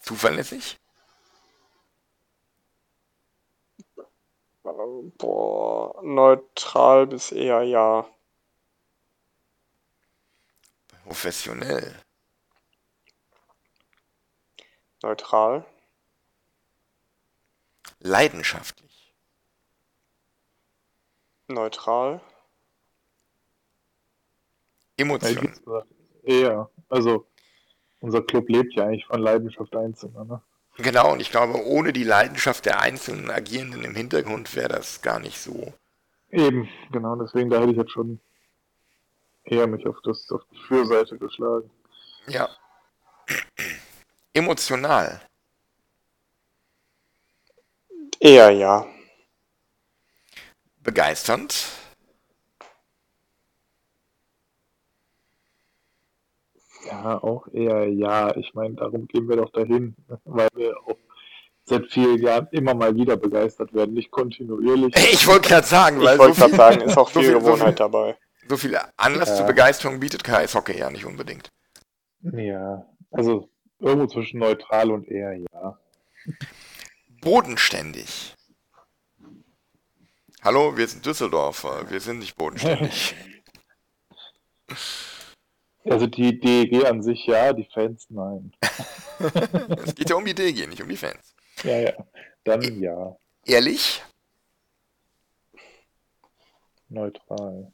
Zuverlässig? 0.00 0.78
Boah, 4.62 6.02
neutral 6.02 7.06
bis 7.06 7.32
eher 7.32 7.62
ja. 7.62 8.08
Professionell. 11.04 11.94
Neutral. 15.02 15.66
Leidenschaftlich. 18.00 19.14
Neutral. 21.48 22.20
Ja, 24.98 25.04
Emotion. 25.04 25.40
gibt's 25.40 25.64
gesagt. 25.64 25.88
Eher. 26.22 26.70
Also, 26.88 27.26
unser 28.00 28.22
Club 28.22 28.48
lebt 28.48 28.74
ja 28.74 28.84
eigentlich 28.84 29.06
von 29.06 29.20
Leidenschaft 29.20 29.74
Einzelner, 29.74 30.24
ne? 30.24 30.42
Genau, 30.76 31.12
und 31.12 31.20
ich 31.20 31.30
glaube, 31.30 31.64
ohne 31.66 31.92
die 31.92 32.04
Leidenschaft 32.04 32.64
der 32.64 32.80
einzelnen 32.80 33.30
Agierenden 33.30 33.82
im 33.82 33.96
Hintergrund 33.96 34.54
wäre 34.54 34.68
das 34.68 35.02
gar 35.02 35.18
nicht 35.18 35.38
so. 35.38 35.72
Eben, 36.30 36.68
genau, 36.92 37.16
deswegen 37.16 37.50
da 37.50 37.58
hätte 37.60 37.72
ich 37.72 37.76
jetzt 37.76 37.90
schon 37.90 38.20
eher 39.44 39.66
mich 39.66 39.86
auf, 39.86 39.96
das, 40.04 40.30
auf 40.30 40.42
die 40.52 40.58
Fürseite 40.68 41.18
geschlagen. 41.18 41.68
Ja. 42.28 42.48
Emotional. 44.34 45.20
Eher 48.20 48.50
ja. 48.50 48.86
Begeisternd. 50.82 51.66
Ja, 56.86 57.22
auch 57.22 57.46
eher 57.52 57.86
ja. 57.88 58.34
Ich 58.36 58.54
meine, 58.54 58.74
darum 58.76 59.06
gehen 59.08 59.28
wir 59.28 59.36
doch 59.36 59.50
dahin, 59.50 59.94
weil 60.24 60.48
wir 60.54 60.76
auch 60.86 60.96
seit 61.64 61.86
vielen 61.90 62.22
Jahren 62.22 62.48
immer 62.52 62.74
mal 62.74 62.94
wieder 62.94 63.16
begeistert 63.16 63.74
werden, 63.74 63.94
nicht 63.94 64.10
kontinuierlich. 64.10 64.94
Ich 64.96 65.26
wollte 65.26 65.48
gerade 65.48 65.66
sagen, 65.66 66.00
weil 66.00 66.14
Ich 66.14 66.20
so 66.20 66.20
wollte 66.20 66.36
gerade 66.38 66.50
viel, 66.50 66.56
sagen, 66.56 66.80
ist 66.82 66.96
auch 66.96 67.10
so 67.10 67.20
viel 67.20 67.30
viel- 67.30 67.40
so 67.40 67.46
Gewohnheit 67.46 67.68
viel- 67.68 67.74
dabei. 67.76 68.16
so 68.48 68.56
viel 68.56 68.78
Anlass 68.96 69.28
Ja. 69.30 69.36
zur 69.36 69.46
Begeisterung 69.46 70.00
bietet 70.00 70.24
KS-Hockey 70.24 70.78
ja 70.78 70.90
nicht 70.90 71.04
unbedingt. 71.04 71.48
Ja, 72.22 72.86
also 73.10 73.48
irgendwo 73.80 74.06
zwischen 74.06 74.38
neutral 74.40 74.90
und 74.90 75.06
eher 75.08 75.34
ja. 75.34 75.78
Bodenständig. 77.20 78.34
Hallo, 80.42 80.76
wir 80.76 80.86
sind 80.86 81.04
Düsseldorfer, 81.04 81.90
wir 81.90 82.00
sind 82.00 82.18
nicht 82.20 82.36
bodenständig. 82.36 83.14
Also 85.84 86.06
die 86.06 86.38
DEG 86.38 86.84
an 86.84 87.02
sich 87.02 87.24
ja, 87.24 87.54
die 87.54 87.66
Fans 87.72 88.06
nein. 88.10 88.52
es 89.86 89.94
geht 89.94 90.10
ja 90.10 90.16
um 90.16 90.24
die 90.26 90.34
DG, 90.34 90.66
nicht 90.66 90.82
um 90.82 90.88
die 90.88 90.98
Fans. 90.98 91.34
Ja, 91.62 91.78
ja. 91.78 91.92
Dann 92.44 92.82
ja, 92.82 93.16
Ehrlich? 93.46 94.02
neutral. 96.88 97.72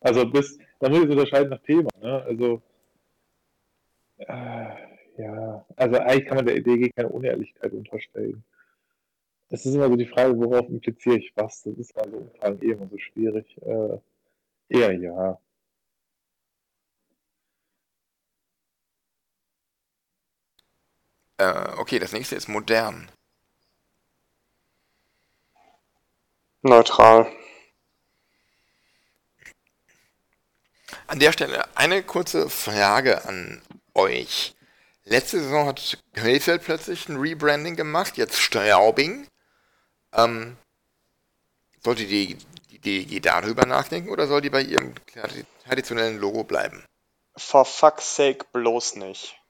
Also 0.00 0.26
bis, 0.26 0.58
da 0.80 0.88
muss 0.88 1.04
ich 1.04 1.10
unterscheiden 1.10 1.50
nach 1.50 1.62
Thema, 1.62 1.90
ne? 2.00 2.22
Also 2.22 2.62
äh, 4.18 4.87
ja, 5.18 5.66
also 5.76 5.98
eigentlich 5.98 6.26
kann 6.26 6.36
man 6.36 6.46
der 6.46 6.60
DEG 6.60 6.94
keine 6.94 7.08
Unehrlichkeit 7.08 7.72
unterstellen. 7.72 8.44
Es 9.50 9.66
ist 9.66 9.74
immer 9.74 9.88
so 9.88 9.96
die 9.96 10.06
Frage, 10.06 10.38
worauf 10.38 10.68
impliziere 10.68 11.16
ich 11.16 11.32
was? 11.34 11.62
Das 11.62 11.76
ist 11.76 11.96
also 11.98 12.18
Umfragen 12.18 12.62
eh 12.62 12.72
immer 12.72 12.88
so 12.88 12.98
schwierig. 12.98 13.56
Äh, 13.62 13.98
eher 14.68 14.92
ja. 14.92 15.38
Äh, 21.38 21.78
okay, 21.78 21.98
das 21.98 22.12
nächste 22.12 22.36
ist 22.36 22.48
modern. 22.48 23.10
Neutral. 26.62 27.32
An 31.06 31.18
der 31.18 31.32
Stelle 31.32 31.64
eine 31.76 32.02
kurze 32.02 32.50
Frage 32.50 33.24
an 33.24 33.62
euch. 33.94 34.57
Letzte 35.08 35.40
Saison 35.40 35.66
hat 35.66 35.98
Krefeld 36.12 36.62
plötzlich 36.64 37.08
ein 37.08 37.16
Rebranding 37.16 37.76
gemacht, 37.76 38.16
jetzt 38.18 38.36
Straubing. 38.38 39.26
Ähm, 40.12 40.56
sollte 41.82 42.04
die, 42.06 42.36
die 42.70 42.78
DEG 42.78 43.22
darüber 43.22 43.64
nachdenken 43.64 44.10
oder 44.10 44.26
soll 44.26 44.42
die 44.42 44.50
bei 44.50 44.60
ihrem 44.60 44.94
traditionellen 45.64 46.18
Logo 46.18 46.44
bleiben? 46.44 46.84
For 47.36 47.64
fuck's 47.64 48.16
sake 48.16 48.46
bloß 48.52 48.96
nicht. 48.96 49.40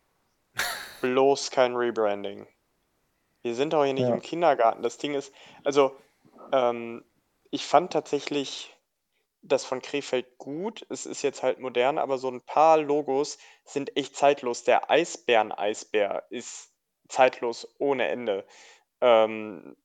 bloß 1.01 1.51
kein 1.51 1.75
Rebranding. 1.75 2.47
Wir 3.43 3.55
sind 3.55 3.73
doch 3.73 3.85
hier 3.85 3.95
nicht 3.95 4.09
Ja. 4.09 4.15
im 4.15 4.23
Kindergarten. 4.23 4.83
Das 4.83 4.99
Ding 4.99 5.15
ist, 5.15 5.33
also, 5.65 5.97
ähm, 6.53 7.05
ich 7.51 7.65
fand 7.67 7.93
tatsächlich 7.93 8.77
das 9.43 9.65
von 9.65 9.83
Krefeld 9.83 10.39
gut. 10.39 10.87
Es 10.91 11.07
ist 11.07 11.23
jetzt 11.23 11.43
halt 11.43 11.61
modern, 11.61 11.99
aber 11.99 12.19
so 12.19 12.31
ein 12.31 12.41
paar 12.41 12.79
Logos 12.79 13.39
sind 13.65 13.97
echt 13.97 14.17
zeitlos. 14.17 14.65
Der 14.65 14.91
Eisbären-Eisbär 14.91 16.27
ist 16.31 16.73
zeitlos 17.09 17.69
ohne 17.79 18.09
Ende. 18.09 18.47
Ähm, 19.01 19.77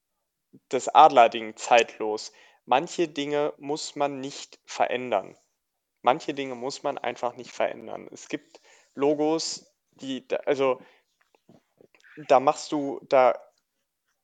das 0.69 0.87
Adlerding 0.93 1.55
zeitlos. 1.55 2.31
Manche 2.65 3.07
Dinge 3.07 3.53
muss 3.57 3.95
man 3.95 4.19
nicht 4.19 4.59
verändern. 4.65 5.37
Manche 6.01 6.33
Dinge 6.33 6.55
muss 6.55 6.83
man 6.83 6.97
einfach 6.97 7.35
nicht 7.35 7.51
verändern. 7.51 8.07
Es 8.11 8.27
gibt 8.27 8.61
Logos, 8.93 9.65
die, 9.91 10.25
also 10.45 10.81
da 12.27 12.39
machst 12.39 12.71
du, 12.71 12.99
da 13.09 13.33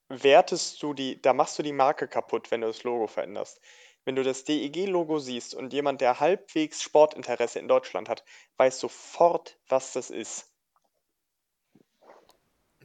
wertest 0.10 0.82
du 0.84 0.94
die, 0.94 1.22
da 1.22 1.34
machst 1.34 1.58
du 1.60 1.64
die 1.64 1.74
Marke 1.74 2.08
kaputt, 2.08 2.52
wenn 2.52 2.62
du 2.62 2.68
das 2.68 2.84
Logo 2.84 3.08
veränderst. 3.08 3.62
Wenn 4.06 4.16
du 4.16 4.24
das 4.24 4.44
DEG-Logo 4.44 5.20
siehst 5.20 5.54
und 5.54 5.74
jemand, 5.74 6.02
der 6.02 6.20
halbwegs 6.20 6.82
Sportinteresse 6.82 7.60
in 7.60 7.68
Deutschland 7.68 8.10
hat, 8.10 8.24
weiß 8.58 8.80
sofort, 8.80 9.58
was 9.68 9.94
das 9.94 10.10
ist. 10.10 10.48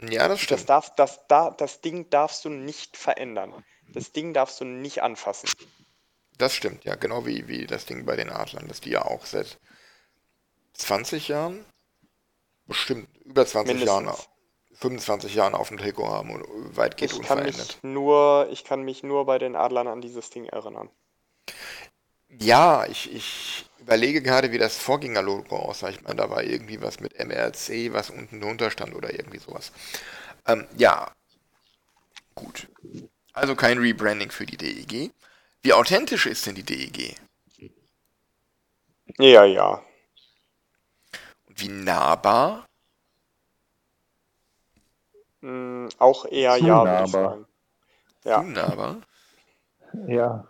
Ja, 0.02 0.28
das 0.28 0.44
Das, 0.48 0.64
stimmt. 0.64 0.68
darf, 0.68 0.94
das, 0.96 1.20
da, 1.28 1.50
das 1.50 1.80
Ding 1.80 2.10
darfst 2.10 2.44
du 2.44 2.48
nicht 2.50 2.96
verändern. 2.96 3.64
Das 3.92 4.12
Ding 4.12 4.34
darfst 4.34 4.60
du 4.60 4.64
nicht 4.64 5.02
anfassen. 5.02 5.48
Das 6.36 6.52
stimmt, 6.54 6.84
ja. 6.84 6.96
Genau 6.96 7.26
wie, 7.26 7.46
wie 7.48 7.66
das 7.66 7.86
Ding 7.86 8.04
bei 8.04 8.16
den 8.16 8.28
Adlern, 8.28 8.66
das 8.68 8.80
die 8.80 8.90
ja 8.90 9.04
auch 9.04 9.24
seit 9.24 9.58
20 10.74 11.28
Jahren, 11.28 11.64
bestimmt 12.66 13.08
über 13.24 13.46
20 13.46 13.84
Jahren, 13.84 14.04
Mindestens. 14.06 14.28
25 14.72 15.34
Jahren 15.36 15.54
auf 15.54 15.68
dem 15.68 15.78
Trikot 15.78 16.08
haben 16.08 16.30
und 16.30 16.76
weitgehend 16.76 17.12
Ich 17.12 17.22
kann 17.22 17.38
unverändert. 17.38 17.56
mich 17.58 17.82
nur, 17.84 18.48
ich 18.50 18.64
kann 18.64 18.82
mich 18.82 19.04
nur 19.04 19.24
bei 19.26 19.38
den 19.38 19.54
Adlern 19.54 19.86
an 19.86 20.00
dieses 20.00 20.30
Ding 20.30 20.46
erinnern. 20.46 20.90
Ja, 22.28 22.84
ich, 22.86 23.12
ich 23.14 23.66
überlege 23.78 24.22
gerade, 24.22 24.50
wie 24.50 24.58
das 24.58 24.76
Vorgängerlogo 24.76 25.56
aussah. 25.56 25.90
Ich 25.90 26.02
meine, 26.02 26.16
da 26.16 26.30
war 26.30 26.42
irgendwie 26.42 26.80
was 26.80 27.00
mit 27.00 27.14
MRC, 27.18 27.92
was 27.92 28.10
unten 28.10 28.40
drunter 28.40 28.70
stand 28.70 28.94
oder 28.94 29.12
irgendwie 29.12 29.38
sowas. 29.38 29.72
Ähm, 30.46 30.66
ja, 30.76 31.12
gut. 32.34 32.68
Also 33.32 33.54
kein 33.54 33.78
Rebranding 33.78 34.30
für 34.30 34.46
die 34.46 34.56
DEG. 34.56 35.12
Wie 35.62 35.72
authentisch 35.72 36.26
ist 36.26 36.46
denn 36.46 36.54
die 36.54 36.62
DEG? 36.62 37.16
Ja, 39.18 39.44
ja. 39.44 39.82
Und 41.46 41.60
wie 41.60 41.68
nahbar? 41.68 42.66
Mm, 45.40 45.88
auch 45.98 46.24
eher 46.26 46.58
Zu 46.58 46.66
ja, 46.66 46.84
nahbar. 46.84 47.06
sagen. 47.08 47.46
Ja. 48.24 48.62
Aber. 48.64 49.02
Ja. 50.08 50.48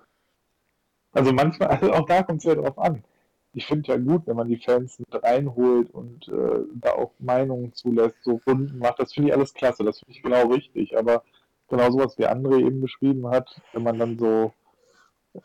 Also 1.14 1.33
manchmal, 1.33 1.68
also 1.68 1.92
auch 1.92 2.07
da 2.07 2.22
kommt 2.22 2.38
es 2.38 2.44
ja 2.44 2.55
drauf 2.55 2.79
an. 2.79 3.05
Ich 3.53 3.66
finde 3.66 3.92
ja 3.92 3.96
gut, 3.98 4.27
wenn 4.27 4.37
man 4.37 4.48
die 4.48 4.57
Fans 4.57 4.98
mit 4.98 5.22
reinholt 5.22 5.88
und 5.94 6.27
äh, 6.29 6.64
da 6.74 6.92
auch 6.92 7.12
Meinungen 7.20 7.72
zulässt, 7.72 8.16
so 8.22 8.40
Runden 8.46 8.79
macht, 8.79 8.98
das 8.98 9.12
finde 9.12 9.31
ich 9.31 9.35
alles 9.35 9.55
klasse, 9.55 9.85
das 9.85 10.00
finde 10.00 10.12
ich 10.12 10.22
genau 10.22 10.48
richtig. 10.48 10.98
Aber 10.98 11.22
genau 11.68 11.90
sowas 11.90 12.18
wie 12.18 12.27
André 12.27 12.59
eben 12.59 12.81
beschrieben 12.81 13.29
hat, 13.29 13.61
wenn 13.72 13.85
man 13.85 13.98
dann 13.98 14.18
so 14.18 14.53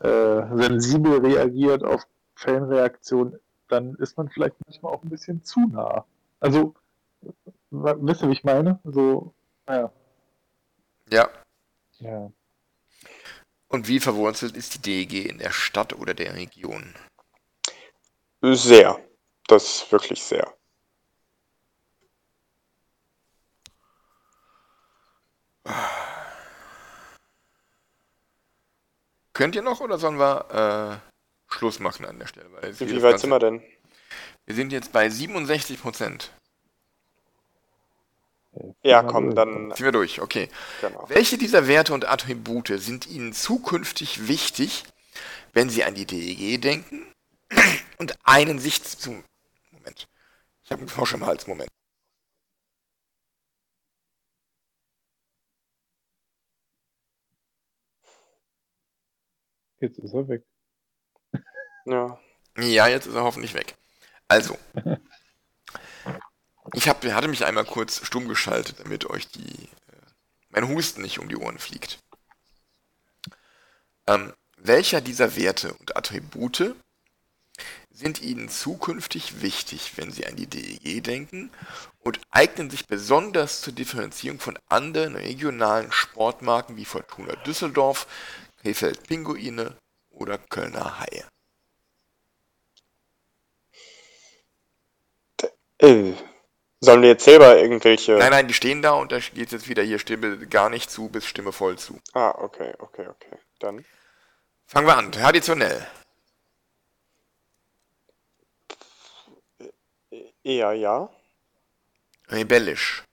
äh, 0.00 0.56
sensibel 0.56 1.18
reagiert 1.18 1.84
auf 1.84 2.06
Fanreaktionen, 2.34 3.38
dann 3.68 3.94
ist 3.96 4.16
man 4.16 4.28
vielleicht 4.28 4.56
manchmal 4.66 4.92
auch 4.92 5.02
ein 5.04 5.10
bisschen 5.10 5.44
zu 5.44 5.60
nah. 5.60 6.04
Also, 6.40 6.74
wisst 7.70 8.22
ihr, 8.22 8.28
wie 8.28 8.32
ich 8.32 8.44
meine? 8.44 8.80
So, 8.84 9.32
naja. 9.66 9.92
Ja. 11.10 11.28
Ja. 11.98 12.30
Und 13.70 13.86
wie 13.86 14.00
verwurzelt 14.00 14.56
ist 14.56 14.74
die 14.74 14.80
DEG 14.80 15.30
in 15.30 15.38
der 15.38 15.52
Stadt 15.52 15.92
oder 15.92 16.12
der 16.12 16.34
Region? 16.34 16.92
Sehr. 18.42 18.98
Das 19.46 19.64
ist 19.64 19.92
wirklich 19.92 20.20
sehr. 20.20 20.52
Könnt 29.32 29.54
ihr 29.54 29.62
noch 29.62 29.80
oder 29.80 29.98
sollen 29.98 30.18
wir 30.18 31.00
äh, 31.48 31.54
Schluss 31.54 31.78
machen 31.78 32.04
an 32.06 32.18
der 32.18 32.26
Stelle? 32.26 32.50
Wie 32.78 32.92
das 32.92 33.02
weit 33.04 33.20
sind 33.20 33.30
wir 33.30 33.38
denn? 33.38 33.62
Wir 34.46 34.56
sind 34.56 34.72
jetzt 34.72 34.90
bei 34.90 35.08
67 35.08 35.80
Prozent. 35.80 36.32
Ja, 38.82 39.02
komm, 39.02 39.34
dann. 39.34 39.72
Ziehen 39.74 39.84
wir 39.84 39.92
durch, 39.92 40.20
okay. 40.20 40.48
Genau. 40.80 41.04
Welche 41.08 41.38
dieser 41.38 41.66
Werte 41.66 41.94
und 41.94 42.08
Attribute 42.08 42.72
sind 42.76 43.06
Ihnen 43.06 43.32
zukünftig 43.32 44.28
wichtig, 44.28 44.84
wenn 45.52 45.70
Sie 45.70 45.84
an 45.84 45.94
die 45.94 46.06
DEG 46.06 46.60
denken 46.60 47.06
und 47.98 48.18
einen 48.24 48.58
sich 48.58 48.82
zu... 48.82 49.22
Moment. 49.72 50.08
Ich 50.64 50.70
habe 50.70 50.80
einen 50.80 50.88
Frosch 50.88 51.14
im 51.14 51.26
Hals, 51.26 51.46
Moment. 51.46 51.70
Jetzt 59.80 59.98
ist 59.98 60.12
er 60.12 60.28
weg. 60.28 60.44
Ja. 61.86 62.20
Ja, 62.58 62.86
jetzt 62.88 63.06
ist 63.06 63.14
er 63.14 63.22
hoffentlich 63.24 63.54
weg. 63.54 63.74
Also, 64.28 64.58
ich 66.74 66.88
hab, 66.88 67.04
hatte 67.04 67.28
mich 67.28 67.44
einmal 67.44 67.64
kurz 67.64 68.04
stumm 68.04 68.28
geschaltet, 68.28 68.80
damit 68.80 69.08
euch 69.08 69.28
die, 69.28 69.64
äh, 69.64 69.96
mein 70.50 70.68
Husten 70.68 71.02
nicht 71.02 71.18
um 71.18 71.28
die 71.28 71.36
Ohren 71.36 71.58
fliegt. 71.58 71.98
Ähm, 74.06 74.32
welcher 74.56 75.00
dieser 75.00 75.36
Werte 75.36 75.72
und 75.74 75.96
Attribute 75.96 76.74
sind 77.90 78.22
Ihnen 78.22 78.48
zukünftig 78.48 79.42
wichtig, 79.42 79.92
wenn 79.96 80.10
Sie 80.10 80.26
an 80.26 80.36
die 80.36 80.46
DEG 80.46 81.02
denken 81.02 81.50
und 81.98 82.20
eignen 82.30 82.70
sich 82.70 82.86
besonders 82.86 83.60
zur 83.60 83.72
Differenzierung 83.72 84.40
von 84.40 84.58
anderen 84.68 85.16
regionalen 85.16 85.92
Sportmarken 85.92 86.76
wie 86.76 86.84
Fortuna 86.84 87.36
Düsseldorf, 87.36 88.06
Krefeld 88.62 89.06
Pinguine 89.06 89.76
oder 90.10 90.38
Kölner 90.38 91.00
Haie? 91.00 91.24
Äh, 95.78 96.12
sollen 96.80 97.02
wir 97.02 97.10
jetzt 97.10 97.24
selber 97.24 97.58
irgendwelche. 97.58 98.12
Nein, 98.16 98.30
nein, 98.30 98.48
die 98.48 98.54
stehen 98.54 98.82
da 98.82 98.92
und 98.92 99.12
da 99.12 99.18
geht 99.18 99.52
jetzt 99.52 99.68
wieder 99.68 99.82
hier 99.82 99.98
Stimme 99.98 100.46
gar 100.48 100.70
nicht 100.70 100.90
zu 100.90 101.08
bis 101.08 101.26
Stimme 101.26 101.52
voll 101.52 101.78
zu. 101.78 102.00
Ah, 102.14 102.30
okay, 102.38 102.74
okay, 102.78 103.06
okay. 103.06 103.38
Dann. 103.58 103.84
Fangen 104.66 104.86
wir 104.86 104.96
an. 104.96 105.12
Traditionell. 105.12 105.86
Eher 110.42 110.72
ja, 110.72 111.10
Rebellisch. 112.28 113.04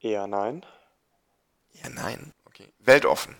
eher 0.00 0.26
nein, 0.26 0.64
Ja, 1.72 1.88
nein. 1.88 2.32
Okay. 2.44 2.68
Weltoffen. 2.78 3.36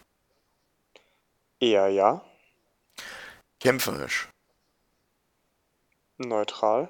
eher 1.60 1.88
ja, 1.88 2.24
Kämpferisch. 3.60 4.28
neutral, 6.18 6.88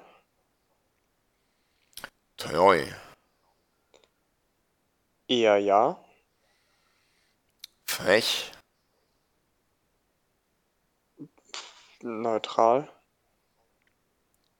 Treu. 2.37 2.85
eher 5.27 5.57
ja, 5.57 5.97
Frech. 7.85 8.51
neutral, 12.01 12.87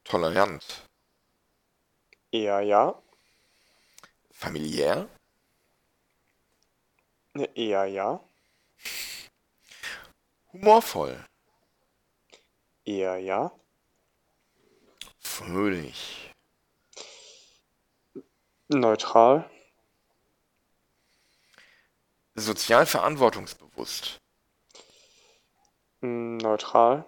Tolerant. 0.03 0.83
eher 2.31 2.61
ja, 2.61 3.01
Familiär. 4.31 5.07
eher 7.55 7.85
ja, 7.85 8.19
Humorvoll. 10.51 11.23
eher 12.85 13.17
ja, 13.17 13.51
Fröhlich. 15.19 16.16
Neutral, 18.69 19.49
Sozial 22.35 22.85
verantwortungsbewusst. 22.85 24.19
mm, 26.01 26.37
neutral, 26.37 27.05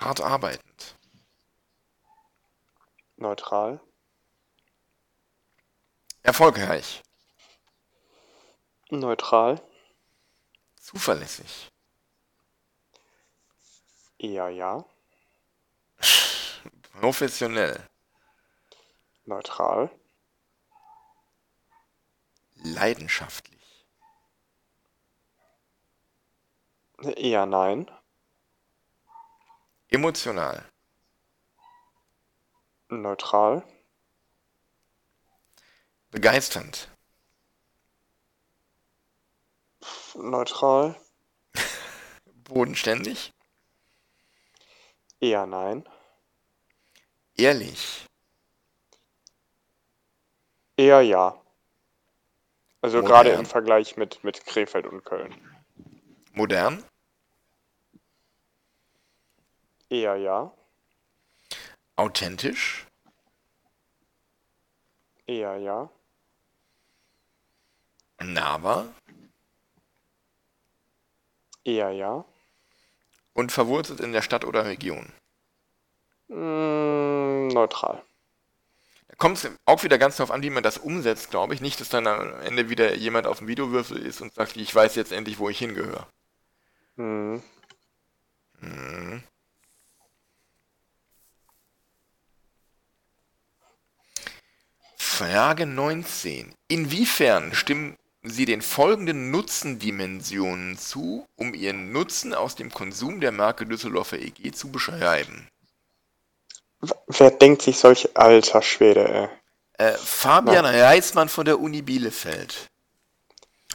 Hart 0.00 0.20
arbeitend. 0.20 0.96
neutral, 3.16 3.80
Erfolgreich. 6.24 7.02
neutral, 8.90 9.60
Zuverlässig. 10.80 11.68
eher 14.18 14.48
ja, 14.50 14.84
Professionell. 17.00 17.88
Neutral, 19.26 19.90
Leidenschaftlich. 22.64 23.86
eher 27.16 27.46
nein, 27.46 27.90
Emotional. 29.88 30.64
neutral, 32.90 33.62
Begeisternd. 36.10 36.88
neutral, 40.14 40.94
Bodenständig. 42.44 43.32
eher 45.20 45.46
nein, 45.46 45.88
Ehrlich. 47.36 48.06
Eher 50.76 51.00
ja. 51.02 51.38
Also 52.80 52.98
Modern. 52.98 53.10
gerade 53.12 53.30
im 53.30 53.46
Vergleich 53.46 53.96
mit, 53.96 54.22
mit 54.24 54.44
Krefeld 54.44 54.86
und 54.86 55.04
Köln. 55.04 55.34
Modern. 56.32 56.82
Eher 59.90 60.16
ja, 60.16 60.50
Authentisch. 61.96 62.86
eher 65.26 65.56
ja, 65.58 65.88
Nahbar. 68.20 68.88
eher 71.64 71.90
ja, 71.90 72.24
Und 73.34 73.52
verwurzelt 73.52 74.00
in 74.00 74.12
der 74.12 74.22
Stadt 74.22 74.44
oder 74.44 74.64
Region. 74.64 75.12
mm, 76.28 77.48
neutral. 77.48 78.02
Kommt 79.22 79.38
es 79.38 79.48
auch 79.66 79.84
wieder 79.84 79.98
ganz 79.98 80.16
darauf 80.16 80.32
an, 80.32 80.42
wie 80.42 80.50
man 80.50 80.64
das 80.64 80.78
umsetzt, 80.78 81.30
glaube 81.30 81.54
ich. 81.54 81.60
Nicht, 81.60 81.80
dass 81.80 81.88
dann 81.88 82.08
am 82.08 82.40
Ende 82.40 82.70
wieder 82.70 82.96
jemand 82.96 83.28
auf 83.28 83.38
dem 83.38 83.46
Videowürfel 83.46 83.96
ist 83.96 84.20
und 84.20 84.34
sagt, 84.34 84.56
ich 84.56 84.74
weiß 84.74 84.96
jetzt 84.96 85.12
endlich, 85.12 85.38
wo 85.38 85.48
ich 85.48 85.60
hingehöre. 85.60 86.08
Mhm. 86.96 87.40
Mhm. 88.60 89.22
Frage 94.96 95.66
19. 95.66 96.52
Inwiefern 96.66 97.54
stimmen 97.54 97.96
Sie 98.24 98.44
den 98.44 98.60
folgenden 98.60 99.30
Nutzendimensionen 99.30 100.76
zu, 100.76 101.28
um 101.36 101.54
Ihren 101.54 101.92
Nutzen 101.92 102.34
aus 102.34 102.56
dem 102.56 102.72
Konsum 102.72 103.20
der 103.20 103.30
Marke 103.30 103.66
Düsseldorfer 103.66 104.18
EG 104.18 104.50
zu 104.50 104.72
beschreiben? 104.72 105.46
Wer 107.06 107.30
denkt 107.30 107.62
sich 107.62 107.78
solch 107.78 108.16
alter 108.16 108.62
Schwede, 108.62 109.08
ey? 109.08 109.28
Äh, 109.78 109.92
Fabian 109.96 110.64
Reismann 110.64 111.28
von 111.28 111.44
der 111.44 111.60
Uni 111.60 111.82
Bielefeld. 111.82 112.68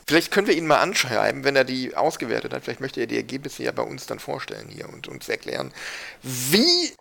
Vielleicht 0.05 0.31
können 0.31 0.47
wir 0.47 0.55
ihn 0.55 0.67
mal 0.67 0.79
anschreiben, 0.79 1.43
wenn 1.43 1.55
er 1.55 1.65
die 1.65 1.95
ausgewertet 1.95 2.53
hat. 2.53 2.63
Vielleicht 2.63 2.79
möchte 2.79 3.01
er 3.01 3.07
die 3.07 3.17
Ergebnisse 3.17 3.63
ja 3.63 3.71
bei 3.71 3.83
uns 3.83 4.05
dann 4.05 4.19
vorstellen 4.19 4.69
hier 4.69 4.87
und 4.87 5.07
uns 5.07 5.27
erklären. 5.27 5.73
Wie 6.21 6.95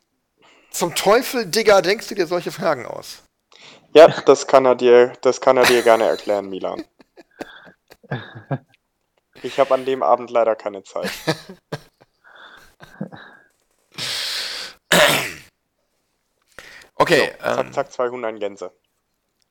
zum 0.71 0.95
Teufel, 0.95 1.47
Digga, 1.47 1.83
denkst 1.83 2.09
du 2.09 2.15
dir 2.17 2.27
solche 2.27 2.51
Fragen 2.51 2.85
aus? 2.85 3.23
Ja, 3.95 4.09
das 4.09 4.47
kann 4.47 4.67
er 4.67 4.75
dir, 4.75 5.13
das 5.23 5.41
kann 5.41 5.57
er 5.57 5.65
dir 5.65 5.83
gerne 5.83 6.05
erklären, 6.05 6.49
Milan. 6.49 6.85
Ich 9.43 9.59
habe 9.59 9.75
an 9.75 9.85
dem 9.85 10.03
Abend 10.03 10.31
leider 10.31 10.57
keine 10.57 10.83
Zeit. 10.83 11.11
Okay, 16.97 17.33
So, 17.41 17.49
zack, 17.49 17.67
ähm, 17.67 17.73
zack, 17.73 17.93
200 17.93 18.39
Gänse. 18.41 18.73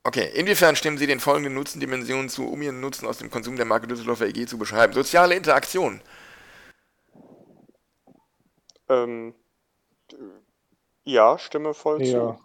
okay. 0.04 0.30
Inwiefern 0.34 0.76
stimmen 0.76 0.98
Sie 0.98 1.06
den 1.06 1.20
folgenden 1.20 1.54
Nutzendimensionen 1.54 2.28
zu, 2.28 2.48
um 2.48 2.62
Ihren 2.62 2.80
Nutzen 2.80 3.06
aus 3.06 3.18
dem 3.18 3.30
Konsum 3.30 3.56
der 3.56 3.64
Marke 3.66 3.86
Düsseldorfer 3.86 4.26
EG 4.26 4.46
zu 4.46 4.58
beschreiben? 4.58 4.92
Soziale 4.92 5.34
Interaktion, 5.36 6.00
Ähm, 8.88 9.34
ja, 11.04 11.38
stimme 11.38 11.74
voll 11.74 12.02
Ja. 12.02 12.38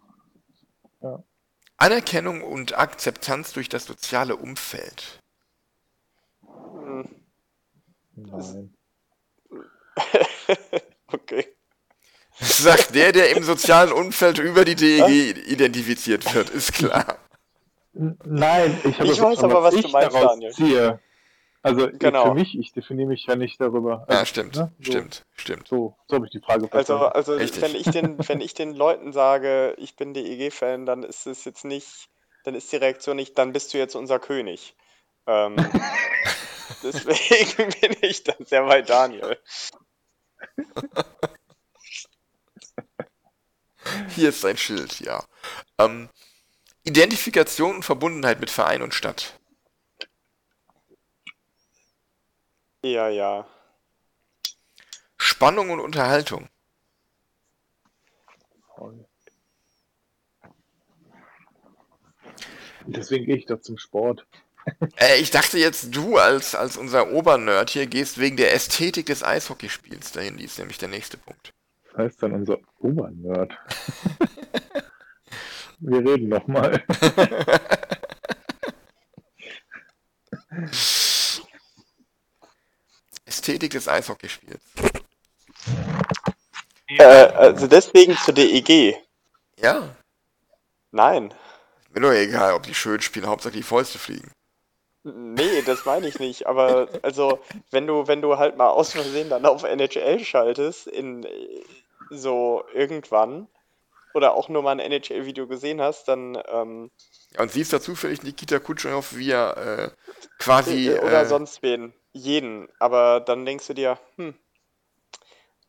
zu. 1.02 1.24
Anerkennung 1.78 2.44
und 2.44 2.78
Akzeptanz 2.78 3.54
durch 3.54 3.68
das 3.70 3.86
soziale 3.86 4.36
Umfeld. 4.36 5.20
Hm, 6.44 7.26
Nein. 8.16 8.74
okay. 11.14 11.56
Sagt 12.39 12.96
der, 12.96 13.12
der 13.12 13.36
im 13.36 13.44
sozialen 13.44 13.91
Umfeld 13.91 14.39
über 14.39 14.65
die 14.65 14.76
DEG 14.76 15.48
identifiziert 15.48 16.34
wird, 16.34 16.50
ist 16.50 16.74
klar. 16.74 17.17
Nein, 17.94 18.80
ich 18.84 18.98
habe 19.00 19.12
Ich 19.12 19.22
weiß 19.22 19.44
aber, 19.44 19.63
was 19.63 19.74
du 19.76 19.82
ich 19.82 19.91
meinst, 19.91 20.15
daraus 20.15 20.32
Daniel. 20.34 20.52
Ziehe. 20.54 21.00
Also 21.63 21.89
Genau. 22.00 22.26
für 22.26 22.34
mich, 22.34 22.58
ich 22.58 22.72
definiere 22.74 23.10
mich 23.10 23.26
ja 23.28 23.36
nicht 23.36 23.62
darüber. 23.62 24.06
Ja, 24.10 24.15
Also, 24.20 24.26
stimmt, 24.26 24.56
ne, 24.56 24.72
so, 24.80 24.91
stimmt, 24.91 25.24
stimmt. 25.36 25.67
So, 25.67 25.96
so 26.08 26.15
habe 26.15 26.26
ich 26.26 26.32
die 26.32 26.39
Frage 26.39 26.63
Also, 26.72 26.98
verstanden. 26.98 27.15
also 27.15 27.34
Richtig. 27.36 27.62
wenn 27.62 27.76
ich 27.76 27.86
den, 27.91 28.17
wenn 28.30 28.41
ich 28.41 28.54
den 28.56 28.74
Leuten 28.74 29.13
sage, 29.13 29.76
ich 29.78 29.96
bin 29.96 30.13
DEG-Fan, 30.15 30.88
dann 30.88 31.04
ist 31.04 31.28
es 31.28 31.46
jetzt 31.46 31.63
nicht, 31.65 32.08
dann 32.46 32.56
ist 32.56 32.72
die 32.72 32.78
Reaktion 32.78 33.17
nicht, 33.17 33.38
dann 33.38 33.52
bist 33.54 33.74
du 33.74 33.78
jetzt 33.78 33.96
unser 33.96 34.17
König. 34.17 34.76
Ähm, 35.28 35.56
deswegen 36.84 37.70
bin 37.82 37.96
ich 38.02 38.24
dann 38.24 38.44
sehr 38.44 38.63
bei 38.65 38.82
Daniel. 38.82 39.38
Hier 44.16 44.30
ist 44.30 44.42
sein 44.42 44.58
Schild, 44.58 45.00
ja. 45.00 45.24
Ähm, 45.78 46.10
Identifikation 46.84 47.76
und 47.78 47.84
Verbundenheit 47.84 48.40
mit 48.40 48.50
Verein 48.50 48.82
und 48.82 48.94
Stadt. 48.94 49.40
Ja, 52.84 53.10
ja. 53.10 53.48
Spannung 55.18 55.70
und 55.70 55.80
Unterhaltung. 55.80 56.50
Deswegen 62.88 63.26
gehe 63.26 63.38
ich 63.38 63.46
doch 63.46 63.62
zum 63.62 63.78
Sport. 63.78 64.26
Äh, 64.98 65.20
ich 65.20 65.32
dachte 65.32 65.58
jetzt, 65.58 65.96
du 65.96 66.18
als, 66.18 66.56
als 66.56 66.78
unser 66.78 67.12
Obernerd 67.12 67.70
hier 67.70 67.88
gehst 67.88 68.20
wegen 68.20 68.38
der 68.38 68.54
Ästhetik 68.54 69.06
des 69.08 69.24
Eishockeyspiels 69.24 70.12
dahin. 70.12 70.38
Die 70.38 70.46
ist 70.46 70.58
nämlich 70.60 70.78
der 70.78 70.90
nächste 70.90 71.18
Punkt. 71.18 71.54
Das 71.92 72.06
heißt 72.06 72.24
dann 72.24 72.32
unser 72.34 72.58
Obernerd. 72.80 73.52
Wir 75.80 76.00
reden 76.00 76.30
nochmal. 76.30 76.84
Ästhetik 83.26 83.72
des 83.72 83.88
Eishockeyspiels. 83.88 84.62
Äh, 86.88 87.04
also 87.04 87.68
deswegen 87.68 88.16
zur 88.18 88.34
DEG. 88.34 88.96
Ja, 89.58 89.96
Nein. 90.92 91.34
mir 91.94 92.02
nur 92.02 92.14
egal, 92.14 92.54
ob 92.54 92.64
die 92.64 92.76
schön 92.76 93.02
spielen, 93.02 93.28
Hauptsache 93.28 93.54
die 93.54 93.64
Fäuste 93.64 93.98
fliegen. 93.98 94.32
Nee, 95.04 95.64
das 95.66 95.86
meine 95.86 96.08
ich 96.08 96.20
nicht. 96.20 96.46
Aber 96.46 96.88
also, 97.02 97.40
wenn 97.72 97.88
du, 97.88 98.08
wenn 98.08 98.22
du 98.22 98.38
halt 98.38 98.58
mal 98.58 98.70
aus 98.70 98.92
Versehen 98.92 99.30
dann 99.30 99.46
auf 99.46 99.64
NHL 99.64 100.20
schaltest, 100.24 100.88
in 100.88 101.26
so 102.12 102.63
irgendwann, 102.74 103.47
oder 104.13 104.34
auch 104.34 104.50
nur 104.50 104.62
mal 104.62 104.71
ein 104.71 104.80
NHL-Video 104.80 105.47
gesehen 105.47 105.82
hast, 105.82 106.08
dann 106.08 106.41
ähm, 106.47 106.91
Ja, 107.32 107.41
und 107.41 107.52
siehst 107.52 107.71
da 107.74 107.82
zufällig 107.82 108.24
Nikita 108.24 108.60
Kutscherow, 108.60 109.15
wie 109.15 109.32
er 109.32 109.58
äh, 109.58 109.89
quasi. 110.38 110.91
oder 111.02 111.21
äh, 111.21 111.26
sonst 111.26 111.63
wen, 111.63 111.93
jeden. 112.12 112.69
Aber 112.80 113.21
dann 113.21 113.45
denkst 113.45 113.67
du 113.67 113.74
dir, 113.74 113.97
hm, 114.17 114.36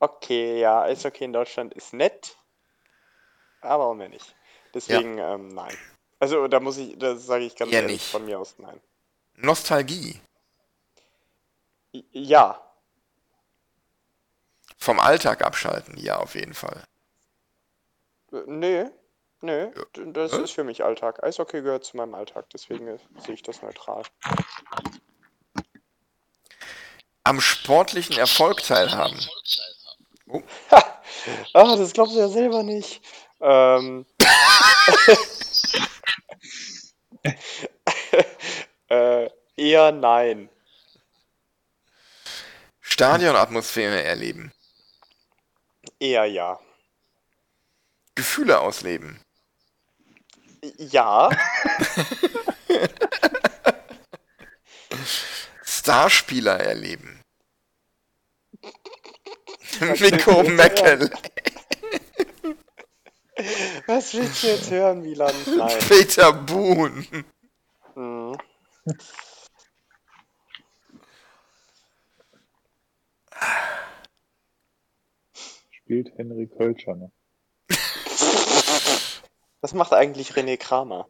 okay, 0.00 0.60
ja, 0.60 0.82
Eishockey 0.82 1.24
in 1.24 1.32
Deutschland 1.32 1.74
ist 1.74 1.92
nett, 1.92 2.36
aber 3.60 3.86
auch 3.86 3.94
mehr 3.94 4.08
nicht. 4.08 4.34
Deswegen, 4.74 5.18
ähm, 5.18 5.48
nein. 5.48 5.76
Also 6.18 6.48
da 6.48 6.60
muss 6.60 6.78
ich, 6.78 6.98
das 6.98 7.26
sage 7.26 7.44
ich 7.44 7.56
ganz 7.56 7.72
ehrlich 7.72 7.92
nicht. 7.92 8.10
von 8.10 8.24
mir 8.24 8.38
aus, 8.38 8.56
nein. 8.58 8.80
Nostalgie. 9.36 10.20
Ja, 12.12 12.60
Vom 14.82 14.98
Alltag 14.98 15.44
abschalten, 15.44 15.96
ja, 15.96 16.16
auf 16.16 16.34
jeden 16.34 16.54
Fall. 16.54 16.82
Äh, 18.32 18.42
Nee, 18.48 18.86
nee, 19.40 19.68
das 20.06 20.32
Hä? 20.32 20.42
ist 20.42 20.50
für 20.50 20.64
mich 20.64 20.82
Alltag. 20.82 21.22
Eishockey 21.22 21.62
gehört 21.62 21.84
zu 21.84 21.96
meinem 21.96 22.16
Alltag, 22.16 22.46
deswegen 22.52 22.88
äh, 22.88 22.98
sehe 23.24 23.34
ich 23.34 23.44
das 23.44 23.62
neutral. 23.62 24.02
Am 27.22 27.40
sportlichen 27.40 28.18
Erfolg 28.18 28.64
teilhaben. 28.64 29.20
Ah, 31.52 31.76
das 31.76 31.92
glaubst 31.92 32.14
du 32.14 32.18
ja 32.18 32.28
selber 32.28 32.64
nicht. 32.64 33.00
Ähm. 33.40 34.04
äh, 38.88 39.30
eher 39.56 39.92
nein. 39.92 40.48
Stadionatmosphäre 42.80 44.02
erleben. 44.02 44.52
Eher 46.02 46.24
ja. 46.24 46.58
Gefühle 48.16 48.58
ausleben. 48.58 49.20
Ja, 50.78 51.30
Starspieler 55.64 56.58
erleben. 56.58 57.20
Nico 59.80 60.42
Meckel. 60.42 61.08
was 63.86 64.14
willst 64.14 64.42
du 64.42 64.46
jetzt 64.48 64.70
hören, 64.72 65.02
Milan? 65.02 65.34
Nein. 65.56 65.78
Peter 65.88 66.32
Boone. 66.32 67.06
Mhm. 67.94 68.36
Spielt 75.84 76.16
Henry 76.16 76.46
Kölscher 76.46 76.94
noch. 76.96 77.10
Was 79.60 79.74
macht 79.74 79.92
eigentlich 79.92 80.32
René 80.32 80.56
Kramer? 80.56 81.08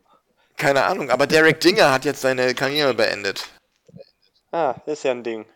Keine 0.56 0.84
Ahnung, 0.84 1.10
aber 1.10 1.26
Derek 1.26 1.60
Dinger 1.60 1.90
hat 1.92 2.04
jetzt 2.04 2.20
seine 2.20 2.54
Karriere 2.54 2.94
beendet. 2.94 3.48
Ah, 4.50 4.74
ist 4.86 5.04
ja 5.04 5.10
ein 5.12 5.22
Ding. 5.24 5.46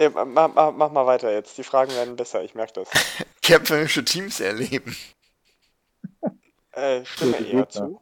Ja, 0.00 0.10
ma- 0.10 0.24
ma- 0.24 0.46
ma- 0.46 0.70
mach 0.70 0.92
mal 0.92 1.06
weiter 1.06 1.32
jetzt. 1.32 1.58
Die 1.58 1.64
Fragen 1.64 1.90
werden 1.90 2.14
besser, 2.14 2.44
ich 2.44 2.54
merke 2.54 2.74
das. 2.74 2.88
Kämpferische 3.42 4.04
Teams 4.04 4.38
erleben. 4.38 4.96
Äh, 6.70 7.04
stimme 7.04 7.36
eher 7.38 7.42
Gegner. 7.66 7.68
zu. 7.68 8.00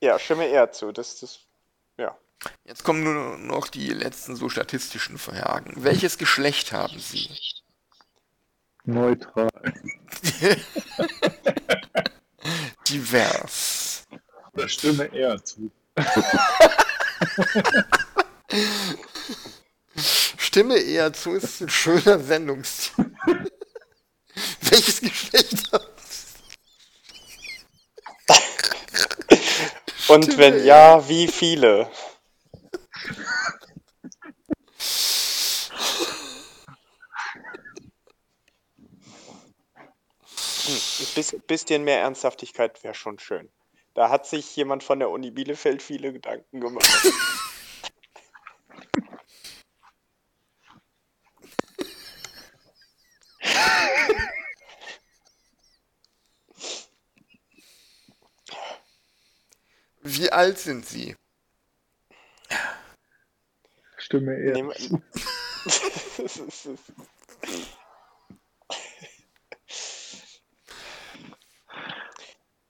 ja, 0.00 0.18
stimme 0.18 0.46
eher 0.48 0.72
zu. 0.72 0.90
Das, 0.90 1.20
das, 1.20 1.38
ja. 1.98 2.16
Jetzt 2.64 2.84
kommen 2.84 3.02
nur 3.04 3.38
noch 3.38 3.68
die 3.68 3.88
letzten 3.88 4.36
so 4.36 4.48
statistischen 4.48 5.18
Fragen. 5.18 5.72
Welches 5.76 6.18
Geschlecht 6.18 6.72
haben 6.72 6.98
Sie? 6.98 7.30
Neutral. 8.84 9.48
Divers. 12.88 14.06
Da 14.52 14.68
stimme 14.68 15.06
eher 15.06 15.42
zu. 15.42 15.70
Stimme 20.36 20.76
eher 20.76 21.12
zu, 21.12 21.32
ist 21.32 21.62
ein 21.62 21.70
schöner 21.70 22.18
Sendungstitel. 22.18 23.16
Welches 24.60 25.00
Geschlecht 25.00 25.72
haben 25.72 25.94
Und 30.14 30.38
wenn 30.38 30.64
ja, 30.64 31.08
wie 31.08 31.26
viele? 31.26 31.90
Hm, 40.66 40.76
Ich 41.00 41.14
Bis, 41.16 41.36
bisschen 41.48 41.82
mehr 41.82 42.00
Ernsthaftigkeit 42.00 42.82
wäre 42.84 42.94
schon 42.94 43.18
schön. 43.18 43.50
Da 43.94 44.08
hat 44.08 44.26
sich 44.26 44.54
jemand 44.54 44.84
von 44.84 45.00
der 45.00 45.10
Uni 45.10 45.32
Bielefeld 45.32 45.82
viele 45.82 46.12
Gedanken 46.12 46.60
gemacht. 46.60 46.88
Wie 60.06 60.30
alt 60.30 60.58
sind 60.58 60.84
Sie? 60.84 61.16
Stimme 63.96 64.34
eher. 64.36 64.52
Nehm- 64.52 65.02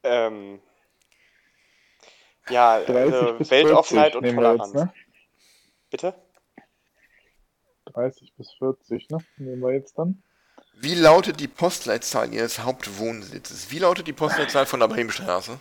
ähm, 0.05 0.61
ja, 2.49 2.85
30 2.85 2.97
also 2.97 3.51
Weltoffenheit 3.51 4.13
40 4.13 4.29
und 4.31 4.35
Toleranz. 4.37 4.61
jetzt, 4.63 4.75
ne? 4.75 4.93
Bitte? 5.91 6.15
30 7.87 8.33
bis 8.37 8.53
40, 8.59 9.11
ne? 9.11 9.19
Nehmen 9.39 9.61
wir 9.61 9.73
jetzt 9.73 9.99
dann. 9.99 10.23
Wie 10.75 10.95
lautet 10.95 11.41
die 11.41 11.49
Postleitzahl 11.49 12.33
Ihres 12.33 12.61
Hauptwohnsitzes? 12.61 13.73
Wie 13.73 13.81
lautet 13.81 14.07
die 14.07 14.13
Postleitzahl 14.13 14.67
von 14.67 14.79
der 14.79 14.87
Bremenstraße? 14.89 15.59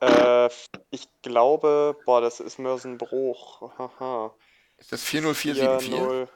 Äh, 0.00 0.48
ich 0.90 1.08
glaube, 1.22 1.96
boah, 2.06 2.20
das 2.20 2.40
ist 2.40 2.58
Mörsenbruch. 2.58 3.76
Haha. 3.78 4.32
Ist 4.78 4.92
das 4.92 5.02
40474? 5.02 5.94
4-0. 5.94 6.28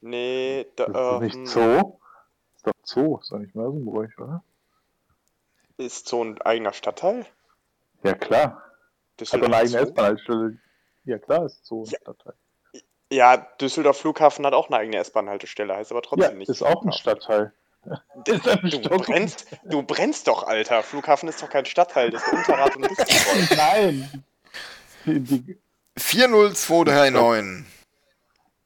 Nee, 0.00 0.66
da, 0.76 0.86
Das 0.86 1.14
ist 1.14 1.20
nicht 1.22 1.36
ähm, 1.36 1.46
Zoo. 1.46 1.98
Ist 2.56 2.66
doch 2.66 2.72
Zoo, 2.84 3.18
ist 3.20 3.30
doch 3.32 3.38
nicht 3.38 3.54
Mörsenbräuch, 3.54 4.18
oder? 4.18 4.42
ist 5.76 6.08
so 6.08 6.24
ein 6.24 6.40
eigener 6.42 6.72
Stadtteil? 6.72 7.24
Ja, 8.02 8.14
klar. 8.14 8.62
Das 9.16 9.32
Hat 9.32 9.40
doch 9.40 9.46
eine 9.46 9.56
eigene 9.58 9.78
S-Bahn-Haltestelle. 9.78 10.58
Ja, 11.04 11.18
klar, 11.18 11.46
ist 11.46 11.64
Zoo 11.64 11.82
ein 11.82 11.90
Ja. 11.90 11.98
Stadtteil. 12.02 12.34
Ja, 13.12 13.36
Düsseldorf 13.60 13.98
Flughafen 14.00 14.44
hat 14.44 14.54
auch 14.54 14.66
eine 14.68 14.76
eigene 14.78 14.98
S-Bahn-Haltestelle, 14.98 15.74
heißt 15.76 15.92
aber 15.92 16.00
Ja, 16.02 16.08
trotzdem 16.08 16.38
nicht. 16.38 16.48
ist 16.48 16.62
auch 16.62 16.84
ein. 16.84 16.92
Stadtteil. 16.92 17.52
Du 18.24 18.98
brennst, 18.98 19.46
du 19.64 19.82
brennst 19.82 20.26
doch, 20.28 20.42
Alter. 20.44 20.82
Flughafen 20.82 21.28
ist 21.28 21.42
doch 21.42 21.48
kein 21.48 21.64
Stadtteil, 21.64 22.10
das 22.10 22.22
ist 22.26 22.32
Unterrad 22.32 22.76
und 22.76 22.90
Düsseldorf. 22.90 23.50
Nein! 23.56 24.24
Die, 25.06 25.20
die, 25.20 25.58
40239. 25.96 27.64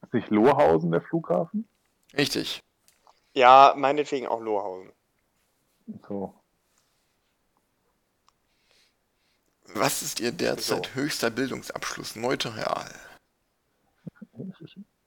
ist 0.02 0.12
nicht 0.14 0.30
Lohausen 0.30 0.90
der 0.90 1.02
Flughafen? 1.02 1.68
Richtig. 2.16 2.62
Ja, 3.34 3.74
meinetwegen 3.76 4.26
auch 4.26 4.40
Lohausen. 4.40 4.92
So. 6.08 6.34
Was 9.74 10.02
ist 10.02 10.20
Ihr 10.20 10.32
derzeit 10.32 10.86
So. 10.86 10.94
höchster 10.94 11.30
Bildungsabschluss? 11.30 12.16
Neutral. 12.16 12.90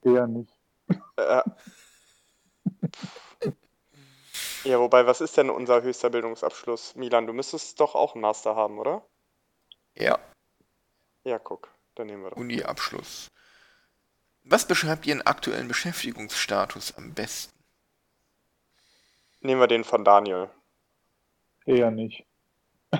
Eher 0.02 0.26
nicht. 0.26 0.52
Äh, 1.16 1.42
ja, 4.66 4.78
wobei, 4.80 5.06
was 5.06 5.20
ist 5.20 5.36
denn 5.36 5.50
unser 5.50 5.82
höchster 5.82 6.10
Bildungsabschluss? 6.10 6.96
Milan, 6.96 7.26
du 7.26 7.32
müsstest 7.32 7.78
doch 7.80 7.94
auch 7.94 8.14
einen 8.14 8.22
Master 8.22 8.56
haben, 8.56 8.78
oder? 8.78 9.06
Ja, 9.94 10.18
Ja, 11.24 11.38
guck, 11.38 11.70
dann 11.94 12.08
nehmen 12.08 12.22
wir 12.22 12.30
doch. 12.30 12.36
Uni-Abschluss. 12.36 13.28
Was 14.44 14.66
beschreibt 14.66 15.06
Ihren 15.06 15.22
aktuellen 15.22 15.68
Beschäftigungsstatus 15.68 16.96
am 16.96 17.14
besten? 17.14 17.58
Nehmen 19.40 19.60
wir 19.60 19.66
den 19.66 19.84
von 19.84 20.04
Daniel. 20.04 20.50
Eher 21.64 21.90
nicht. 21.90 22.24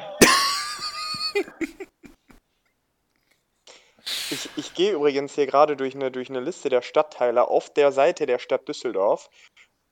Ich, 4.30 4.48
ich 4.56 4.74
gehe 4.74 4.92
übrigens 4.92 5.34
hier 5.34 5.46
gerade 5.46 5.76
durch 5.76 5.94
eine, 5.94 6.10
durch 6.10 6.30
eine 6.30 6.40
Liste 6.40 6.68
der 6.68 6.82
Stadtteile 6.82 7.48
auf 7.48 7.72
der 7.72 7.92
Seite 7.92 8.26
der 8.26 8.38
Stadt 8.38 8.68
Düsseldorf 8.68 9.30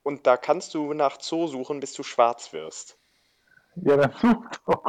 und 0.04 0.26
da 0.28 0.36
kannst 0.36 0.74
du 0.74 0.94
nach 0.94 1.20
Zoo 1.20 1.48
suchen, 1.48 1.80
bis 1.80 1.94
du 1.94 2.04
schwarz 2.04 2.52
wirst. 2.52 2.96
Ja, 3.76 3.96
dann 3.96 4.14
such 4.20 4.44
doch. 4.66 4.84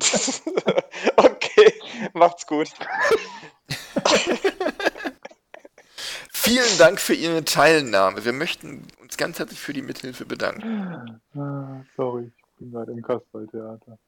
okay, 1.16 1.72
macht's 2.14 2.46
gut. 2.46 2.68
Vielen 6.32 6.78
Dank 6.78 7.00
für 7.00 7.14
Ihre 7.14 7.44
Teilnahme. 7.44 8.24
Wir 8.24 8.32
möchten 8.32 8.86
uns 9.00 9.16
ganz 9.16 9.38
herzlich 9.38 9.60
für 9.60 9.72
die 9.72 9.82
Mithilfe 9.82 10.24
bedanken. 10.24 11.20
Sorry, 11.96 12.30
ich 12.36 12.58
bin 12.58 12.70
gerade 12.70 12.92
im 12.92 13.02
Kasperltheater. 13.02 13.98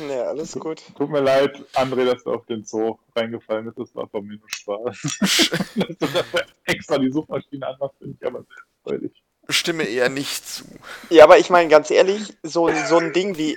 Nee, 0.00 0.20
alles 0.20 0.52
gut. 0.58 0.82
Tut 0.96 1.10
mir 1.10 1.20
leid, 1.20 1.56
André, 1.74 2.06
dass 2.06 2.24
du 2.24 2.32
auf 2.32 2.46
den 2.46 2.64
Zoo 2.64 2.98
reingefallen 3.14 3.66
bist. 3.66 3.78
Das 3.78 3.94
war 3.94 4.08
von 4.08 4.26
mir 4.26 4.38
nur 4.38 4.48
Spaß. 4.48 5.18
dass 5.76 5.98
du 5.98 6.06
dafür 6.06 6.46
extra 6.64 6.98
die 6.98 7.12
Suchmaschine 7.12 7.66
anmachst, 7.66 7.98
finde 7.98 8.16
ich 8.18 8.26
aber 8.26 8.42
sehr 8.42 8.69
freudig. 8.82 9.12
Stimme 9.48 9.84
eher 9.84 10.08
nicht 10.08 10.46
zu. 10.48 10.64
Ja, 11.08 11.24
aber 11.24 11.38
ich 11.38 11.50
meine 11.50 11.68
ganz 11.68 11.90
ehrlich, 11.90 12.36
so, 12.42 12.66
ein- 12.68 12.86
so 12.86 12.98
ein 12.98 13.12
Ding 13.12 13.36
wie. 13.36 13.56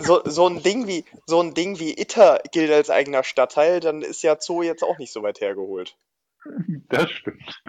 So, 0.00 0.22
so 0.24 0.46
ein 0.48 0.62
Ding 0.62 0.86
wie 0.86 1.04
so 1.26 1.40
ein 1.40 1.54
Ding 1.54 1.78
wie 1.78 1.98
Itter 1.98 2.40
gilt 2.52 2.70
als 2.72 2.90
eigener 2.90 3.22
Stadtteil, 3.24 3.80
dann 3.80 4.02
ist 4.02 4.22
ja 4.22 4.36
Zoo 4.40 4.62
jetzt 4.62 4.82
auch 4.82 4.98
nicht 4.98 5.12
so 5.12 5.22
weit 5.22 5.40
hergeholt. 5.40 5.96
Das 6.88 7.10
stimmt. 7.10 7.62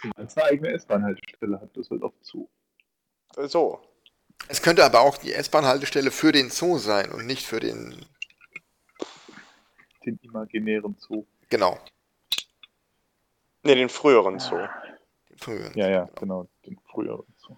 Zumal 0.00 0.26
es 0.26 0.36
eine 0.36 0.46
eigene 0.46 0.70
S-Bahn-Haltestelle 0.72 1.60
hat, 1.60 1.76
das 1.76 1.90
wird 1.90 2.02
auch 2.02 2.14
zu. 2.22 2.48
So. 3.36 3.80
Es 4.48 4.62
könnte 4.62 4.84
aber 4.84 5.00
auch 5.00 5.18
die 5.18 5.32
S-Bahn-Haltestelle 5.32 6.10
für 6.10 6.32
den 6.32 6.50
Zoo 6.50 6.78
sein 6.78 7.12
und 7.12 7.26
nicht 7.26 7.46
für 7.46 7.60
den. 7.60 8.04
Den 10.04 10.18
imaginären 10.22 10.96
Zoo. 10.98 11.26
Genau, 11.50 11.78
Ne, 13.68 13.76
den 13.76 13.90
früheren 13.90 14.38
Zoo. 14.38 14.56
den 15.28 15.38
früheren. 15.38 15.72
Ja, 15.76 15.88
ja, 15.90 16.08
genau, 16.18 16.48
den 16.64 16.78
früheren 16.90 17.26
Zoo. 17.36 17.56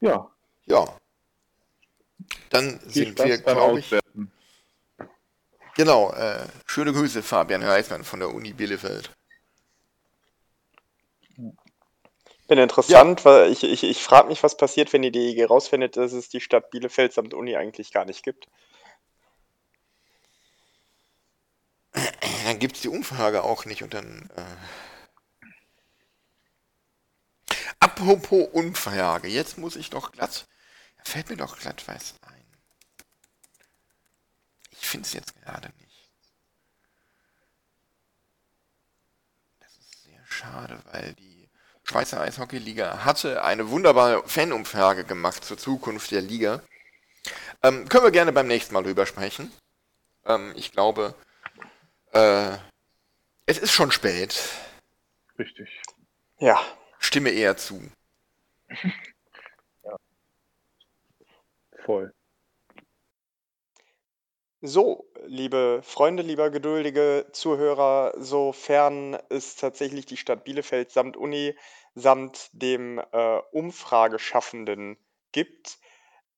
Ja, 0.00 0.30
Ja. 0.64 0.86
Dann 2.48 2.80
viel 2.80 2.90
sind 2.90 3.18
Spaß 3.18 3.26
wir, 3.26 3.38
glaube 3.38 3.78
ich. 3.78 3.86
Auswerten. 3.86 4.32
Genau, 5.76 6.12
äh, 6.12 6.46
schöne 6.64 6.94
Grüße, 6.94 7.22
Fabian 7.22 7.62
Reismann 7.62 8.04
von 8.04 8.20
der 8.20 8.32
Uni 8.32 8.54
Bielefeld. 8.54 9.10
Bin 12.48 12.58
interessant, 12.58 13.26
weil 13.26 13.52
ich, 13.52 13.64
ich, 13.64 13.84
ich 13.84 14.02
frage 14.02 14.28
mich, 14.28 14.42
was 14.42 14.56
passiert, 14.56 14.94
wenn 14.94 15.02
die 15.02 15.10
DEG 15.10 15.50
rausfindet, 15.50 15.98
dass 15.98 16.12
es 16.12 16.30
die 16.30 16.40
Stadt 16.40 16.70
Bielefeld 16.70 17.12
samt 17.12 17.34
Uni 17.34 17.54
eigentlich 17.56 17.92
gar 17.92 18.06
nicht 18.06 18.22
gibt. 18.22 18.46
Dann 22.44 22.58
gibt 22.58 22.76
es 22.76 22.82
die 22.82 22.88
Umfrage 22.88 23.42
auch 23.42 23.64
nicht 23.64 23.82
und 23.82 23.94
dann. 23.94 24.30
Äh... 24.36 24.42
Apropos 27.80 28.48
Umfrage, 28.52 29.28
jetzt 29.28 29.58
muss 29.58 29.76
ich 29.76 29.90
doch 29.90 30.12
glatt. 30.12 30.46
Fällt 31.04 31.28
mir 31.30 31.36
doch 31.36 31.58
glatt 31.58 31.84
was 31.86 32.14
ein. 32.22 32.44
Ich 34.70 34.86
finde 34.86 35.06
es 35.06 35.12
jetzt 35.12 35.34
gerade 35.42 35.68
nicht. 35.80 36.10
Das 39.60 39.76
ist 39.76 40.04
sehr 40.04 40.24
schade, 40.28 40.82
weil 40.92 41.14
die 41.14 41.48
Schweizer 41.82 42.20
Eishockeyliga 42.20 43.04
hatte 43.04 43.44
eine 43.44 43.70
wunderbare 43.70 44.26
Fanumfrage 44.28 45.04
gemacht 45.04 45.44
zur 45.44 45.58
Zukunft 45.58 46.10
der 46.10 46.22
Liga. 46.22 46.62
Ähm, 47.62 47.88
können 47.88 48.04
wir 48.04 48.10
gerne 48.10 48.32
beim 48.32 48.46
nächsten 48.46 48.74
Mal 48.74 48.82
drüber 48.82 49.06
sprechen. 49.06 49.52
Ähm, 50.24 50.52
ich 50.56 50.72
glaube, 50.72 51.14
äh, 52.16 52.58
es 53.46 53.58
ist 53.58 53.72
schon 53.72 53.90
spät. 53.92 54.50
Richtig. 55.38 55.68
Ja, 56.38 56.60
Stimme 56.98 57.30
eher 57.30 57.56
zu. 57.56 57.80
Voll. 61.84 62.12
So, 64.60 65.08
liebe 65.26 65.80
Freunde, 65.84 66.24
lieber 66.24 66.50
geduldige 66.50 67.26
Zuhörer, 67.32 68.14
sofern 68.16 69.16
es 69.28 69.54
tatsächlich 69.54 70.06
die 70.06 70.16
Stadt 70.16 70.42
Bielefeld 70.42 70.90
samt 70.90 71.16
Uni 71.16 71.54
samt 71.94 72.50
dem 72.52 72.98
äh, 72.98 73.38
Umfrageschaffenden 73.52 74.98
gibt, 75.30 75.78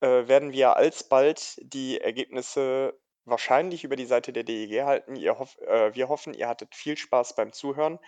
äh, 0.00 0.28
werden 0.28 0.52
wir 0.52 0.76
alsbald 0.76 1.56
die 1.62 2.00
Ergebnisse 2.00 2.98
wahrscheinlich 3.30 3.84
über 3.84 3.96
die 3.96 4.06
Seite 4.06 4.32
der 4.32 4.44
DEG 4.44 4.82
halten. 4.84 5.16
Hoff, 5.38 5.58
äh, 5.60 5.94
wir 5.94 6.08
hoffen, 6.08 6.34
ihr 6.34 6.48
hattet 6.48 6.74
viel 6.74 6.96
Spaß 6.96 7.34
beim 7.34 7.52
Zuhören. 7.52 7.98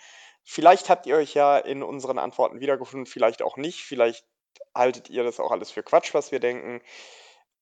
Vielleicht 0.43 0.89
habt 0.89 1.05
ihr 1.05 1.17
euch 1.17 1.33
ja 1.33 1.57
in 1.57 1.83
unseren 1.83 2.17
Antworten 2.17 2.59
wiedergefunden, 2.59 3.05
vielleicht 3.05 3.41
auch 3.41 3.57
nicht. 3.57 3.81
Vielleicht 3.81 4.25
haltet 4.75 5.09
ihr 5.09 5.23
das 5.23 5.39
auch 5.39 5.51
alles 5.51 5.71
für 5.71 5.83
Quatsch, 5.83 6.13
was 6.13 6.31
wir 6.31 6.39
denken. 6.39 6.81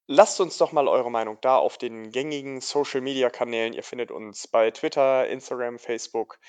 Lasst 0.08 0.42
uns 0.42 0.58
doch 0.58 0.72
mal 0.72 0.88
eure 0.88 1.12
Meinung 1.12 1.38
da 1.42 1.58
auf 1.58 1.78
den 1.78 2.12
gängigen 2.12 2.62
Social 2.62 3.02
Media 3.02 3.30
Kanälen. 3.30 3.74
Ihr 3.74 3.84
findet 3.84 4.12
uns 4.12 4.48
bei 4.48 4.72
Twitter, 4.72 5.28
Instagram, 5.28 5.78
Facebook. 5.78 6.40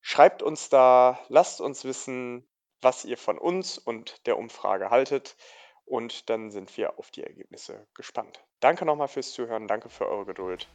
Schreibt 0.00 0.42
uns 0.42 0.68
da, 0.68 1.18
lasst 1.28 1.60
uns 1.60 1.84
wissen, 1.84 2.46
was 2.80 3.04
ihr 3.04 3.16
von 3.16 3.38
uns 3.38 3.78
und 3.78 4.26
der 4.26 4.38
Umfrage 4.38 4.90
haltet. 4.90 5.36
Und 5.84 6.28
dann 6.28 6.50
sind 6.50 6.76
wir 6.76 6.98
auf 6.98 7.10
die 7.10 7.22
Ergebnisse 7.22 7.86
gespannt. 7.94 8.44
Danke 8.60 8.84
nochmal 8.84 9.06
fürs 9.06 9.32
Zuhören, 9.32 9.68
danke 9.68 9.88
für 9.88 10.08
eure 10.08 10.24
Geduld. 10.24 10.66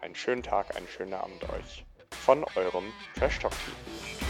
Einen 0.00 0.14
schönen 0.14 0.44
Tag, 0.44 0.76
einen 0.76 0.86
schönen 0.86 1.14
Abend 1.14 1.42
euch. 1.50 1.84
Von 2.10 2.44
eurem 2.54 2.92
Trash 3.16 3.40
Talk 3.40 3.52
Team. 3.52 4.23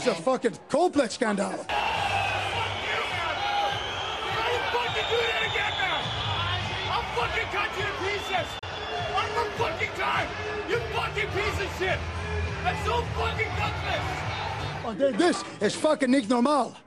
It's 0.00 0.06
a 0.06 0.14
fucking 0.14 0.56
complex 0.70 1.12
scandal. 1.12 1.50
fucking 1.50 1.66
do 5.10 5.18
that 5.28 5.44
again 5.44 5.74
now! 5.76 6.00
I'll 6.88 7.04
fucking 7.12 7.48
cut 7.52 7.68
you 7.76 7.84
to 7.84 7.92
pieces! 8.00 8.48
One 9.12 9.30
more 9.34 9.50
fucking 9.58 9.94
time! 9.98 10.28
You 10.70 10.78
fucking 10.96 11.28
piece 11.28 11.60
of 11.60 11.68
shit! 11.78 11.98
That's 12.64 12.80
so 12.86 13.02
fucking 13.20 13.52
gutless! 14.88 15.18
This 15.18 15.44
is 15.60 15.74
fucking 15.74 16.10
normal. 16.30 16.74